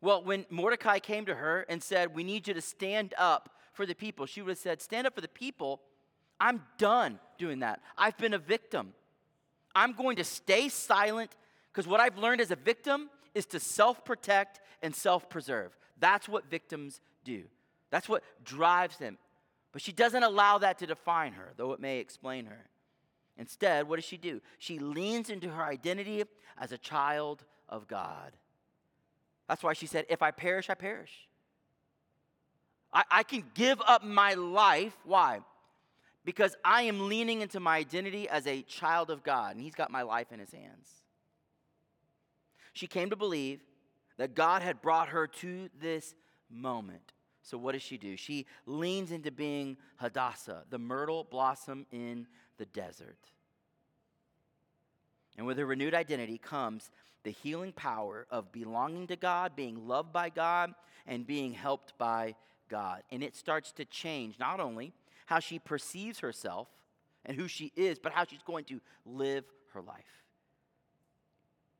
[0.00, 3.86] Well, when Mordecai came to her and said, We need you to stand up for
[3.86, 5.80] the people, she would have said, Stand up for the people.
[6.40, 7.80] I'm done doing that.
[7.96, 8.92] I've been a victim.
[9.74, 11.34] I'm going to stay silent
[11.72, 15.76] because what I've learned as a victim is to self protect and self preserve.
[16.00, 17.44] That's what victims do,
[17.90, 19.18] that's what drives them.
[19.70, 22.66] But she doesn't allow that to define her, though it may explain her.
[23.38, 24.40] Instead, what does she do?
[24.58, 26.24] She leans into her identity
[26.58, 28.32] as a child of God.
[29.48, 31.28] That's why she said, If I perish, I perish.
[32.92, 34.96] I, I can give up my life.
[35.04, 35.40] Why?
[36.24, 39.90] Because I am leaning into my identity as a child of God, and He's got
[39.90, 40.88] my life in His hands.
[42.72, 43.60] She came to believe
[44.18, 46.14] that God had brought her to this
[46.50, 47.12] moment.
[47.42, 48.16] So, what does she do?
[48.16, 52.26] She leans into being Hadassah, the myrtle blossom in
[52.58, 53.18] the desert.
[55.36, 56.90] And with her renewed identity comes
[57.22, 60.74] the healing power of belonging to God, being loved by God,
[61.06, 62.34] and being helped by
[62.68, 63.02] God.
[63.10, 64.92] And it starts to change not only
[65.26, 66.68] how she perceives herself
[67.24, 70.24] and who she is, but how she's going to live her life.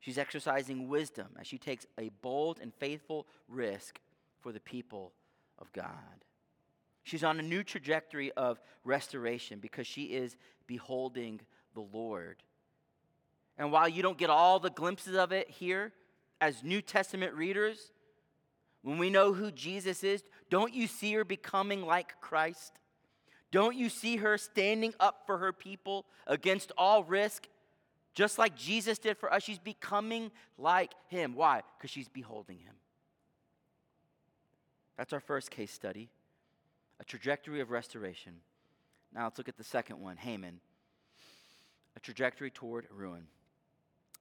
[0.01, 3.99] She's exercising wisdom as she takes a bold and faithful risk
[4.41, 5.13] for the people
[5.59, 6.25] of God.
[7.09, 11.41] She's on a new trajectory of restoration because she is beholding
[11.73, 12.37] the Lord.
[13.57, 15.95] And while you don't get all the glimpses of it here
[16.39, 17.93] as New Testament readers,
[18.83, 22.75] when we know who Jesus is, don't you see her becoming like Christ?
[23.53, 27.49] Don't you see her standing up for her people against all risk?
[28.13, 31.35] Just like Jesus did for us, she's becoming like him.
[31.35, 31.63] Why?
[31.79, 32.75] Because she's beholding him.
[34.99, 36.11] That's our first case study
[37.01, 38.35] a trajectory of restoration.
[39.15, 40.61] Now let's look at the second one Haman,
[41.97, 43.27] a trajectory toward ruin.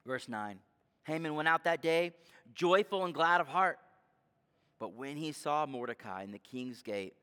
[0.06, 0.58] Verse 9
[1.04, 2.12] Haman went out that day,
[2.54, 3.78] joyful and glad of heart.
[4.78, 7.14] But when he saw Mordecai in the king's gate,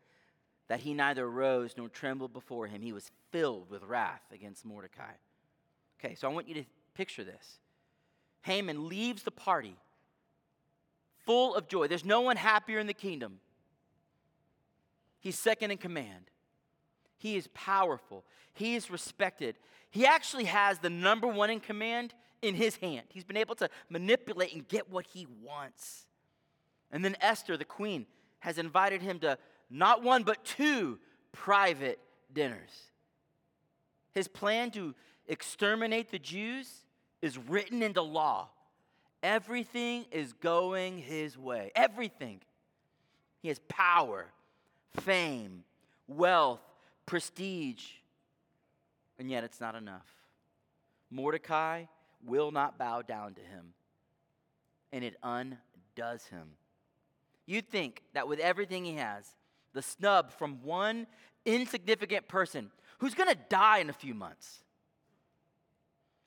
[0.68, 5.13] that he neither rose nor trembled before him, he was filled with wrath against Mordecai.
[6.00, 6.65] Okay, so I want you to
[6.96, 7.60] picture this.
[8.41, 9.76] Haman leaves the party
[11.26, 11.88] full of joy.
[11.88, 13.39] There's no one happier in the kingdom
[15.25, 16.29] He's second in command.
[17.17, 18.25] He is powerful.
[18.53, 19.57] He is respected.
[19.89, 23.07] He actually has the number one in command in his hand.
[23.09, 26.05] He's been able to manipulate and get what he wants.
[26.91, 28.05] And then Esther, the queen,
[28.41, 29.39] has invited him to
[29.71, 30.99] not one, but two
[31.31, 31.97] private
[32.31, 32.91] dinners.
[34.11, 34.93] His plan to
[35.27, 36.71] exterminate the Jews
[37.23, 38.49] is written into law.
[39.23, 41.71] Everything is going his way.
[41.75, 42.41] Everything.
[43.41, 44.27] He has power
[44.93, 45.63] fame,
[46.08, 46.62] wealth,
[47.06, 47.86] prestige.
[49.17, 50.08] And yet it's not enough.
[51.10, 51.86] Mordecai
[52.26, 53.74] will not bow down to him,
[54.91, 56.50] and it undoes him.
[57.45, 59.26] You'd think that with everything he has,
[59.74, 61.06] the snub from one
[61.45, 64.63] insignificant person who's going to die in a few months,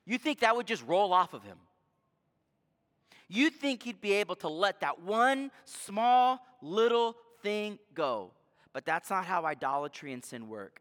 [0.07, 1.59] you think that would just roll off of him.
[3.29, 8.31] You think he'd be able to let that one small little thing go.
[8.73, 10.81] But that's not how idolatry and sin work.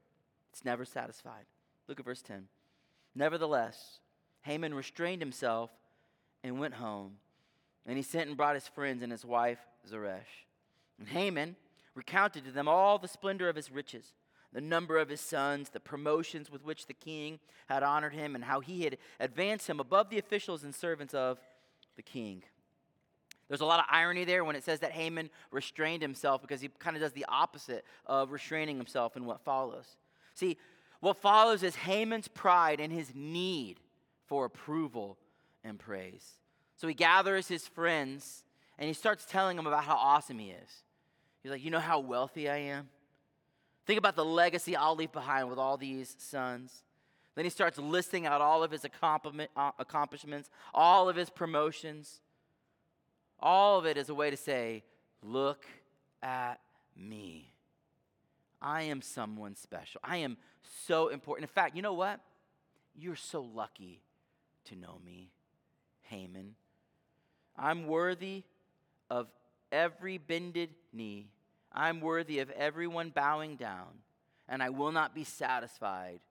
[0.51, 1.45] It's never satisfied.
[1.87, 2.47] Look at verse 10.
[3.15, 3.99] Nevertheless,
[4.41, 5.71] Haman restrained himself
[6.43, 7.17] and went home.
[7.85, 10.45] And he sent and brought his friends and his wife Zeresh.
[10.99, 11.55] And Haman
[11.95, 14.13] recounted to them all the splendor of his riches,
[14.53, 18.43] the number of his sons, the promotions with which the king had honored him, and
[18.43, 21.39] how he had advanced him above the officials and servants of
[21.95, 22.43] the king.
[23.47, 26.67] There's a lot of irony there when it says that Haman restrained himself because he
[26.79, 29.95] kind of does the opposite of restraining himself in what follows.
[30.33, 30.57] See,
[30.99, 33.79] what follows is Haman's pride and his need
[34.25, 35.17] for approval
[35.63, 36.33] and praise.
[36.75, 38.43] So he gathers his friends
[38.77, 40.83] and he starts telling them about how awesome he is.
[41.41, 42.89] He's like, You know how wealthy I am?
[43.85, 46.83] Think about the legacy I'll leave behind with all these sons.
[47.35, 52.19] Then he starts listing out all of his uh, accomplishments, all of his promotions.
[53.39, 54.83] All of it is a way to say,
[55.21, 55.65] Look
[56.21, 56.59] at
[56.95, 57.53] me.
[58.61, 60.01] I am someone special.
[60.03, 60.37] I am
[60.85, 61.49] so important.
[61.49, 62.19] In fact, you know what?
[62.95, 64.01] You're so lucky
[64.65, 65.31] to know me,
[66.03, 66.55] Haman.
[67.55, 68.43] I'm worthy
[69.09, 69.27] of
[69.71, 71.29] every bended knee.
[71.71, 73.87] I'm worthy of everyone bowing down.
[74.49, 76.21] and I will not be satisfied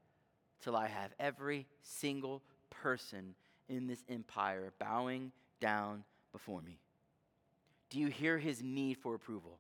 [0.63, 3.35] till I have every single person
[3.69, 6.03] in this empire bowing down
[6.33, 6.79] before me.
[7.91, 9.59] Do you hear his need for approval?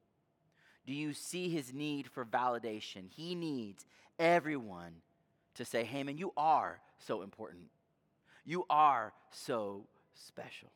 [0.86, 3.10] Do you see his need for validation?
[3.10, 3.84] He needs
[4.18, 4.92] everyone
[5.54, 7.64] to say, Haman, you are so important.
[8.44, 10.70] You are so special.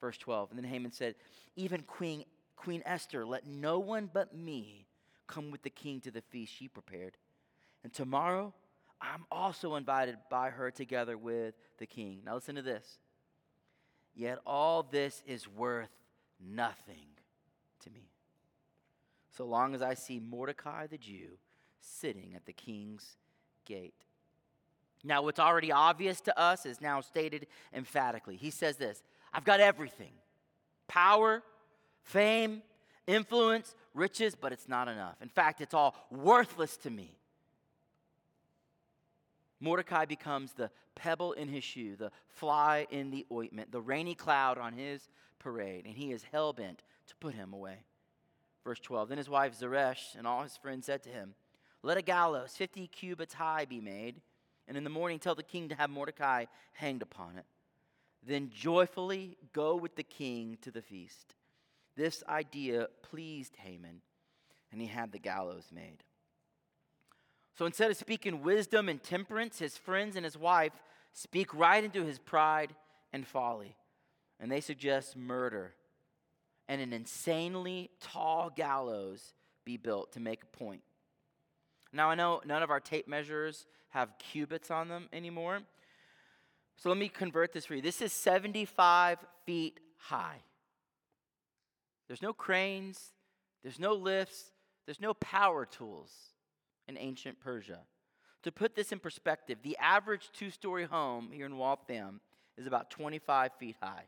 [0.00, 0.50] Verse 12.
[0.50, 1.16] And then Haman said,
[1.56, 2.24] Even Queen,
[2.56, 4.86] Queen Esther, let no one but me
[5.26, 7.16] come with the king to the feast she prepared.
[7.82, 8.52] And tomorrow
[9.00, 12.20] I'm also invited by her together with the king.
[12.24, 12.98] Now listen to this.
[14.16, 15.90] Yet all this is worth
[16.40, 17.06] nothing
[17.84, 18.08] to me.
[19.36, 21.38] So long as I see Mordecai the Jew
[21.80, 23.16] sitting at the king's
[23.66, 23.94] gate.
[25.04, 28.36] Now, what's already obvious to us is now stated emphatically.
[28.36, 29.02] He says this
[29.32, 30.12] I've got everything
[30.88, 31.42] power,
[32.02, 32.62] fame,
[33.06, 35.16] influence, riches, but it's not enough.
[35.20, 37.18] In fact, it's all worthless to me.
[39.60, 44.58] Mordecai becomes the pebble in his shoe, the fly in the ointment, the rainy cloud
[44.58, 47.84] on his parade, and he is hell bent to put him away.
[48.64, 51.34] Verse 12 Then his wife Zeresh and all his friends said to him,
[51.82, 54.20] Let a gallows 50 cubits high be made,
[54.68, 57.44] and in the morning tell the king to have Mordecai hanged upon it.
[58.26, 61.36] Then joyfully go with the king to the feast.
[61.96, 64.02] This idea pleased Haman,
[64.72, 66.02] and he had the gallows made.
[67.56, 70.72] So instead of speaking wisdom and temperance, his friends and his wife
[71.14, 72.74] speak right into his pride
[73.12, 73.76] and folly.
[74.38, 75.74] And they suggest murder
[76.68, 79.32] and an insanely tall gallows
[79.64, 80.82] be built to make a point.
[81.92, 85.60] Now, I know none of our tape measures have cubits on them anymore.
[86.76, 87.80] So let me convert this for you.
[87.80, 90.42] This is 75 feet high.
[92.06, 93.12] There's no cranes,
[93.62, 94.52] there's no lifts,
[94.84, 96.12] there's no power tools
[96.88, 97.80] in ancient Persia.
[98.42, 102.20] To put this in perspective, the average two story home here in Waltham
[102.56, 104.04] is about 25 feet high.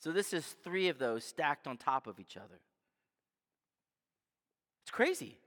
[0.00, 2.60] So this is three of those stacked on top of each other.
[4.82, 5.38] It's crazy.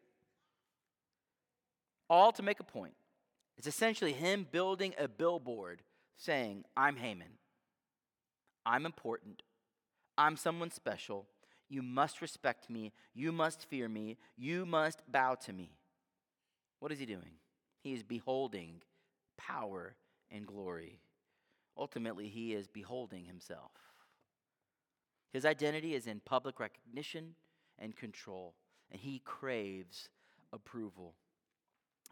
[2.09, 2.93] All to make a point.
[3.57, 5.82] It's essentially him building a billboard
[6.18, 7.39] saying, I'm Haman.
[8.66, 9.43] I'm important.
[10.18, 11.28] I'm someone special.
[11.68, 12.93] You must respect me.
[13.13, 14.18] You must fear me.
[14.38, 15.72] You must bow to me.
[16.86, 17.40] What is he doing?
[17.82, 18.84] He is beholding
[19.38, 19.96] power
[20.30, 21.00] and glory.
[21.76, 23.72] Ultimately, he is beholding himself.
[25.34, 27.34] His identity is in public recognition
[27.80, 28.54] and control,
[28.92, 30.10] and he craves
[30.54, 31.16] approval.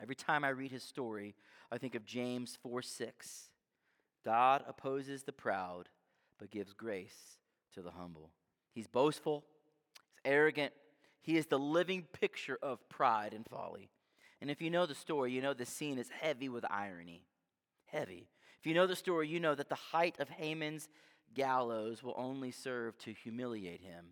[0.02, 1.36] Every time I read his story,
[1.72, 3.50] I think of James 4 6.
[4.26, 5.90] God opposes the proud,
[6.40, 7.38] but gives grace
[7.76, 8.32] to the humble.
[8.74, 9.44] He's boastful,
[10.02, 10.74] he's arrogant,
[11.22, 13.92] he is the living picture of pride and folly.
[14.44, 17.22] And if you know the story, you know the scene is heavy with irony.
[17.86, 18.28] Heavy.
[18.60, 20.90] If you know the story, you know that the height of Haman's
[21.34, 24.08] gallows will only serve to humiliate him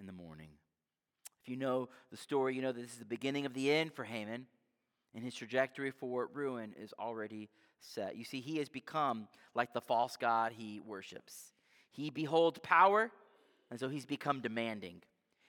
[0.00, 0.48] in the morning.
[1.42, 3.92] If you know the story, you know that this is the beginning of the end
[3.92, 4.46] for Haman,
[5.14, 8.16] and his trajectory for ruin is already set.
[8.16, 11.52] You see, he has become like the false god he worships.
[11.90, 13.10] He beholds power,
[13.70, 15.02] and so he's become demanding.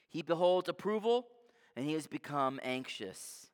[0.09, 1.27] He beholds approval,
[1.77, 3.46] and he has become anxious.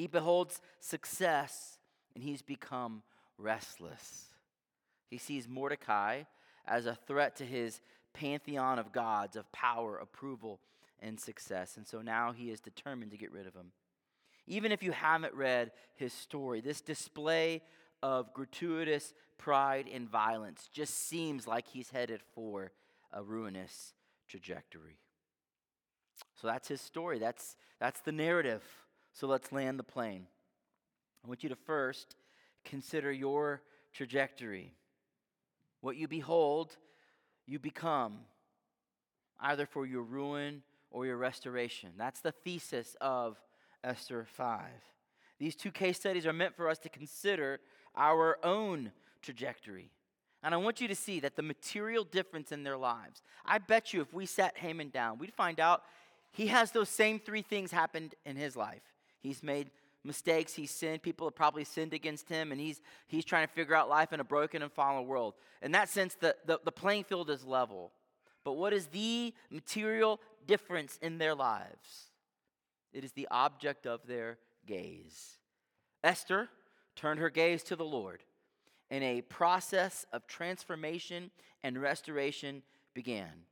[0.00, 1.76] He beholds success
[2.14, 3.02] and he's become
[3.36, 4.28] restless.
[5.10, 6.22] He sees Mordecai
[6.66, 7.82] as a threat to his
[8.14, 10.58] pantheon of gods of power, approval,
[11.00, 11.76] and success.
[11.76, 13.72] And so now he is determined to get rid of him.
[14.46, 17.60] Even if you haven't read his story, this display
[18.02, 22.72] of gratuitous pride and violence just seems like he's headed for
[23.12, 23.92] a ruinous
[24.26, 24.96] trajectory.
[26.36, 27.18] So that's his story.
[27.18, 28.62] That's, that's the narrative.
[29.12, 30.26] So let's land the plane.
[31.24, 32.16] I want you to first
[32.64, 34.74] consider your trajectory.
[35.80, 36.76] What you behold,
[37.46, 38.18] you become,
[39.40, 41.90] either for your ruin or your restoration.
[41.96, 43.40] That's the thesis of
[43.82, 44.60] Esther 5.
[45.38, 47.60] These two case studies are meant for us to consider
[47.96, 48.92] our own
[49.22, 49.90] trajectory.
[50.42, 53.22] And I want you to see that the material difference in their lives.
[53.44, 55.82] I bet you if we sat Haman down, we'd find out
[56.32, 58.82] he has those same three things happened in his life.
[59.20, 59.70] He's made
[60.02, 63.74] mistakes, he's sinned, people have probably sinned against him, and he's, he's trying to figure
[63.74, 65.34] out life in a broken and fallen world.
[65.62, 67.92] In that sense, the, the, the playing field is level.
[68.42, 72.10] But what is the material difference in their lives?
[72.92, 75.36] It is the object of their gaze.
[76.02, 76.48] Esther
[76.96, 78.22] turned her gaze to the Lord,
[78.90, 81.30] and a process of transformation
[81.62, 82.62] and restoration
[82.94, 83.44] began.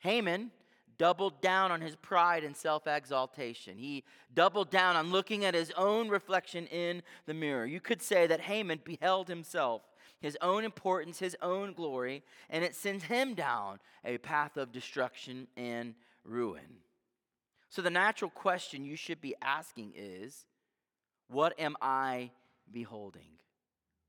[0.00, 0.50] Haman
[0.98, 3.78] doubled down on his pride and self exaltation.
[3.78, 7.64] He doubled down on looking at his own reflection in the mirror.
[7.64, 9.82] You could say that Haman beheld himself,
[10.20, 15.46] his own importance, his own glory, and it sends him down a path of destruction
[15.56, 15.94] and
[16.24, 16.82] ruin.
[17.70, 20.46] So, the natural question you should be asking is
[21.28, 22.30] what am I
[22.72, 23.38] beholding?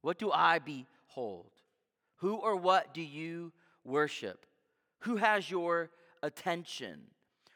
[0.01, 1.51] What do I behold?
[2.17, 3.51] Who or what do you
[3.83, 4.45] worship?
[4.99, 5.89] Who has your
[6.23, 7.01] attention?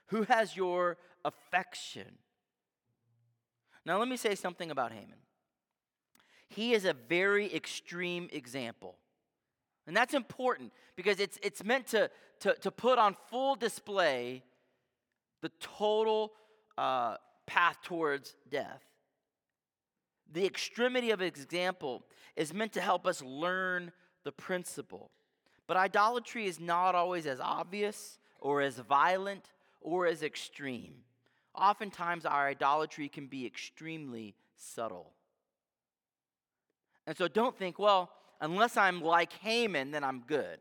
[0.08, 2.18] Who has your affection?
[3.86, 5.18] Now, let me say something about Haman.
[6.50, 8.98] He is a very extreme example.
[9.88, 12.10] And that's important because it's, it's meant to,
[12.42, 14.44] to, to put on full display
[15.42, 16.32] the total
[16.78, 18.84] uh, path towards death.
[20.32, 22.04] The extremity of example
[22.36, 23.92] is meant to help us learn
[24.24, 25.12] the principle.
[25.68, 29.46] But idolatry is not always as obvious or as violent
[29.82, 30.94] or as extreme.
[31.56, 35.14] Oftentimes, our idolatry can be extremely subtle.
[37.08, 40.60] And so don't think, well, unless I'm like Haman, then I'm good.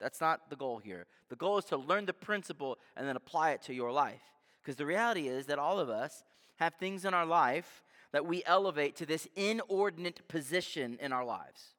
[0.00, 1.06] That's not the goal here.
[1.30, 4.22] The goal is to learn the principle and then apply it to your life.
[4.60, 6.24] Because the reality is that all of us
[6.56, 11.74] have things in our life that we elevate to this inordinate position in our lives.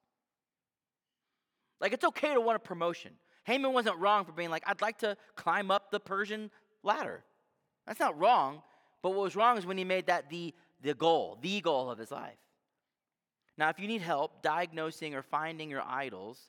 [1.82, 3.12] Like, it's okay to want a promotion.
[3.46, 6.52] Haman wasn't wrong for being like, I'd like to climb up the Persian
[6.84, 7.24] ladder.
[7.88, 8.62] That's not wrong.
[9.02, 12.00] But what was wrong is when he made that the, the goal, the goal of
[12.00, 12.38] his life.
[13.58, 16.40] Now, if you need help diagnosing or finding your idols,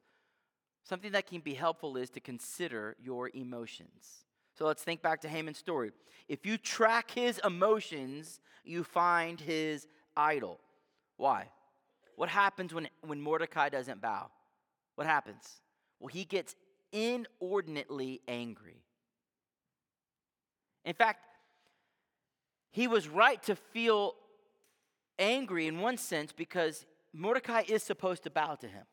[0.85, 4.25] something that can be helpful is to consider your emotions.
[4.55, 5.93] So let's think back to Haman's story.
[6.29, 9.87] If you track his emotions, you find his
[10.17, 10.59] idol.
[11.19, 11.51] Why?
[12.17, 14.31] What happens when, when Mordecai doesn't bow?
[14.95, 15.61] What happens?
[16.01, 16.57] Well, he gets
[16.97, 18.83] inordinately angry.
[20.85, 21.27] In fact,
[22.71, 24.15] he was right to feel
[25.19, 28.85] angry in one sense because Mordecai is supposed to bow to him.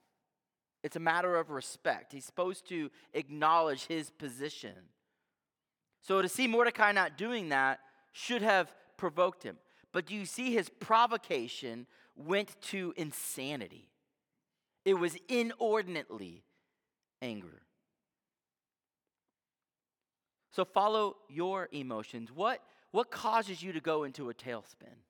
[0.84, 2.12] It's a matter of respect.
[2.12, 4.76] He's supposed to acknowledge his position.
[6.02, 7.80] So to see Mordecai not doing that
[8.12, 9.58] should have provoked him.
[9.94, 11.88] But do you see his provocation
[12.18, 13.90] went to insanity?
[14.84, 16.44] It was inordinately
[17.22, 17.62] anger.
[20.54, 22.32] So follow your emotions.
[22.32, 25.02] What, what causes you to go into a tailspin?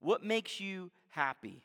[0.00, 1.62] What makes you happy?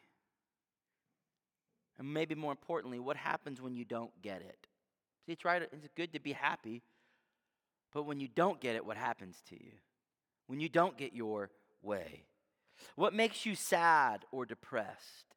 [1.97, 4.67] And maybe more importantly, what happens when you don't get it?
[5.25, 6.83] See, it's right, it's good to be happy,
[7.91, 9.71] but when you don't get it, what happens to you?
[10.45, 11.49] When you don't get your
[11.81, 12.23] way?
[12.95, 15.35] What makes you sad or depressed?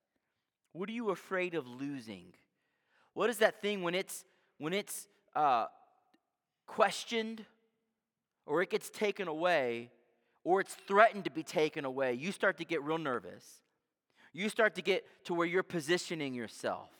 [0.72, 2.34] What are you afraid of losing?
[3.14, 4.24] What is that thing when it's
[4.58, 5.66] when it's uh,
[6.66, 7.44] questioned,
[8.46, 9.90] or it gets taken away,
[10.44, 12.14] or it's threatened to be taken away?
[12.14, 13.60] You start to get real nervous.
[14.32, 16.90] You start to get to where you're positioning yourself.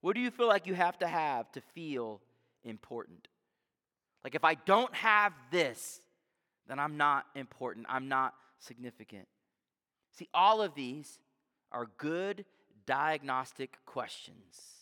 [0.00, 2.20] What do you feel like you have to have to feel
[2.64, 3.28] important?
[4.24, 6.00] Like, if I don't have this,
[6.68, 7.86] then I'm not important.
[7.88, 9.26] I'm not significant.
[10.12, 11.18] See, all of these
[11.70, 12.44] are good
[12.84, 14.81] diagnostic questions.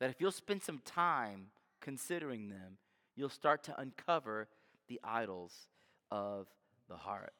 [0.00, 1.46] That if you'll spend some time
[1.80, 2.78] considering them,
[3.16, 4.48] you'll start to uncover
[4.88, 5.68] the idols
[6.10, 6.46] of
[6.88, 7.32] the heart.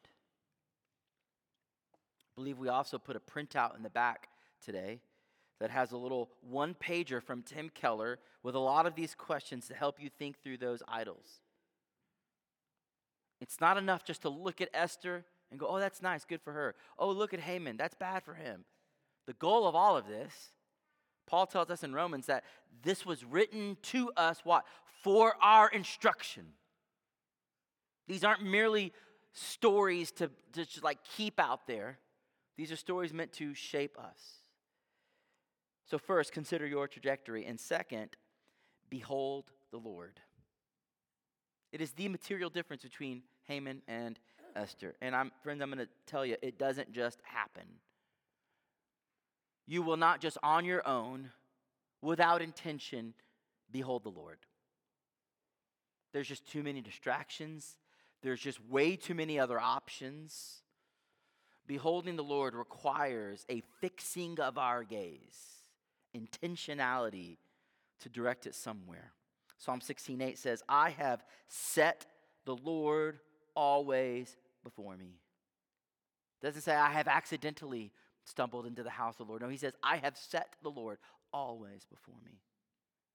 [1.93, 4.29] I believe we also put a printout in the back
[4.65, 5.01] today
[5.59, 9.67] that has a little one pager from Tim Keller with a lot of these questions
[9.69, 11.41] to help you think through those idols.
[13.41, 16.53] It's not enough just to look at Esther and go, oh, that's nice, good for
[16.53, 16.75] her.
[16.99, 18.65] Oh, look at Haman, that's bad for him.
[19.27, 20.51] The goal of all of this,
[21.31, 22.43] Paul tells us in Romans that
[22.83, 24.64] this was written to us, what?
[25.03, 26.47] For our instruction.
[28.09, 28.93] These aren't merely
[29.33, 32.01] stories to, to just like keep out there,
[32.57, 34.43] these are stories meant to shape us.
[35.87, 37.47] So, first, consider your trajectory.
[37.47, 38.16] And second,
[38.91, 40.20] behold the Lord.
[41.72, 44.18] It is the material difference between Haman and
[44.57, 44.97] Esther.
[45.01, 47.64] And I'm, friends, I'm going to tell you, it doesn't just happen.
[49.67, 51.31] You will not just on your own,
[52.03, 53.15] without intention,
[53.71, 54.39] behold the Lord.
[56.13, 57.77] There's just too many distractions.
[58.23, 60.63] There's just way too many other options.
[61.67, 65.61] Beholding the Lord requires a fixing of our gaze
[66.17, 67.39] intentionality
[68.01, 69.13] to direct it somewhere.
[69.59, 72.07] Psalm 16:8 says, "I have set
[72.45, 73.21] the Lord
[73.55, 75.21] always before me."
[76.39, 77.93] It doesn't say I have accidentally
[78.31, 79.43] stumbled into the house of the Lord.
[79.43, 80.99] No, he says, I have set the Lord
[81.33, 82.41] always before me.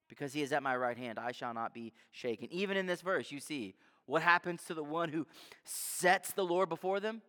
[0.07, 2.47] Because he is at my right hand, I shall not be shaken.
[2.51, 3.73] Even in this verse, you see
[4.05, 5.25] what happens to the one who
[5.63, 7.21] sets the Lord before them?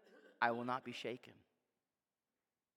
[0.43, 1.33] I will not be shaken.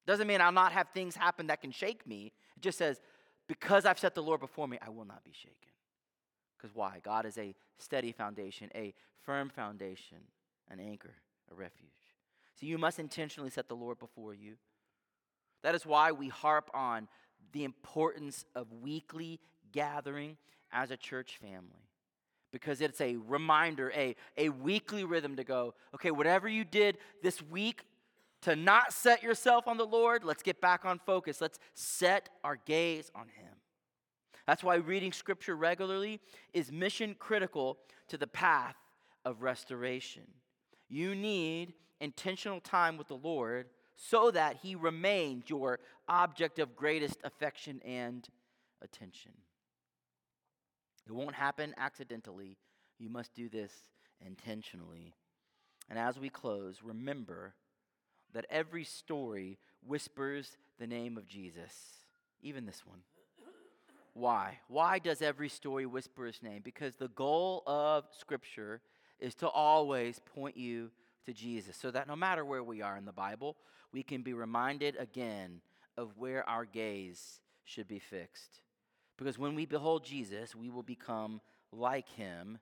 [0.07, 2.31] Doesn't mean I'll not have things happen that can shake me.
[2.55, 3.01] It just says,
[3.47, 5.55] because I've set the Lord before me, I will not be shaken.
[6.57, 6.99] Because why?
[7.03, 8.93] God is a steady foundation, a
[9.23, 10.19] firm foundation,
[10.69, 11.15] an anchor,
[11.51, 11.89] a refuge.
[12.59, 14.55] So you must intentionally set the Lord before you.
[15.63, 17.07] That is why we harp on
[17.51, 19.39] the importance of weekly
[19.71, 20.37] gathering
[20.71, 21.87] as a church family.
[22.51, 27.41] Because it's a reminder, a, a weekly rhythm to go, okay, whatever you did this
[27.41, 27.83] week
[28.41, 31.41] to not set yourself on the Lord, let's get back on focus.
[31.41, 33.53] Let's set our gaze on Him.
[34.47, 36.19] That's why reading scripture regularly
[36.53, 38.75] is mission critical to the path
[39.25, 40.23] of restoration.
[40.87, 43.67] You need intentional time with the Lord
[44.01, 48.27] so that He remains your object of greatest affection and
[48.81, 49.33] attention.
[51.05, 52.57] It won't happen accidentally.
[52.97, 53.73] You must do this
[54.25, 55.15] intentionally.
[55.89, 57.55] And as we close, remember
[58.33, 61.73] that every story whispers the name of Jesus,
[62.41, 62.99] even this one.
[64.13, 64.59] Why?
[64.67, 66.61] Why does every story whisper his name?
[66.63, 68.81] Because the goal of Scripture
[69.19, 70.91] is to always point you
[71.29, 73.55] to Jesus, so that no matter where we are in the Bible,
[73.93, 75.61] we can be reminded again
[75.95, 78.61] of where our gaze should be fixed.
[79.15, 81.39] Because when we behold Jesus, we will become
[81.71, 82.57] like him.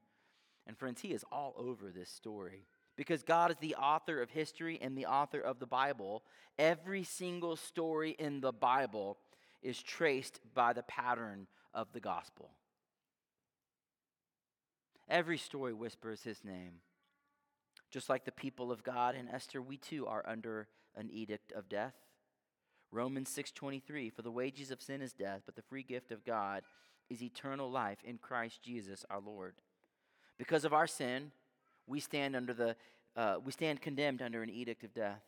[0.65, 2.65] And friends, he is all over this story.
[2.97, 6.24] Because God is the author of history and the author of the Bible,
[6.59, 9.18] every single story in the Bible
[9.61, 12.49] is traced by the pattern of the gospel.
[15.07, 16.82] Every story whispers his name.
[17.89, 21.69] Just like the people of God in Esther, we too are under an edict of
[21.69, 21.95] death.
[22.91, 26.63] Romans 6:23 For the wages of sin is death, but the free gift of God
[27.09, 29.55] is eternal life in Christ Jesus our Lord.
[30.38, 31.31] Because of our sin,
[31.85, 32.75] we stand under the
[33.15, 35.23] uh, we stand condemned under an edict of death.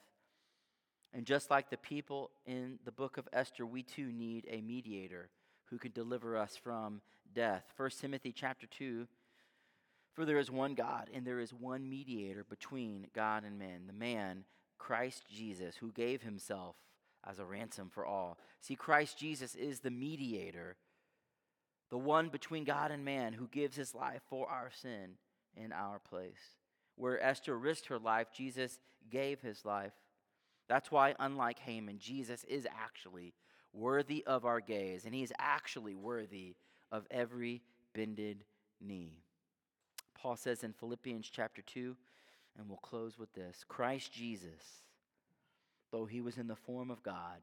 [1.11, 5.29] And just like the people in the book of Esther, we too need a mediator
[5.65, 7.01] who can deliver us from
[7.33, 7.63] death.
[7.77, 9.07] 1 Timothy chapter 2
[10.19, 13.93] For there is one God, and there is one mediator between God and man, the
[13.93, 14.43] man,
[14.77, 16.75] Christ Jesus, who gave himself
[17.25, 18.37] as a ransom for all.
[18.59, 20.75] See, Christ Jesus is the mediator,
[21.89, 25.11] the one between God and man who gives his life for our sin
[25.55, 26.57] in our place.
[26.97, 28.77] Where Esther risked her life, Jesus
[29.09, 29.93] gave his life.
[30.67, 33.35] That's why, unlike Haman, Jesus is actually
[33.71, 36.57] worthy of our gaze, and he is actually worthy
[36.91, 37.61] of every
[37.95, 38.43] bended
[38.81, 39.23] knee.
[40.21, 41.95] Paul says in Philippians chapter 2,
[42.57, 44.83] and we'll close with this Christ Jesus
[45.91, 47.41] though he was in the form of God,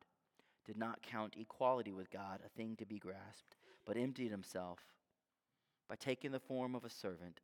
[0.65, 4.79] did not count equality with God a thing to be grasped, but emptied himself
[5.89, 7.41] by taking the form of a servant,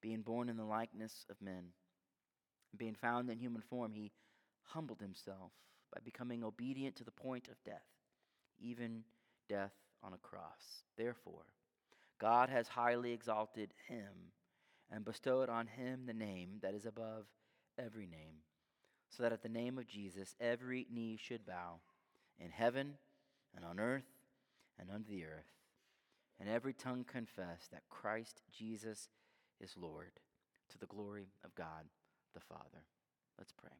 [0.00, 1.66] being born in the likeness of men.
[2.76, 4.10] Being found in human form, he
[4.64, 5.52] humbled himself
[5.92, 7.86] by becoming obedient to the point of death,
[8.58, 9.04] even
[9.48, 10.82] death on a cross.
[10.96, 11.44] Therefore,
[12.24, 14.32] God has highly exalted him
[14.90, 17.26] and bestowed on him the name that is above
[17.78, 18.36] every name
[19.10, 21.80] so that at the name of Jesus every knee should bow
[22.40, 22.94] in heaven
[23.54, 24.08] and on earth
[24.80, 25.52] and under the earth,
[26.40, 29.10] and every tongue confess that Christ Jesus
[29.60, 30.12] is Lord
[30.70, 31.84] to the glory of God
[32.32, 32.86] the Father.
[33.36, 33.76] Let's pray.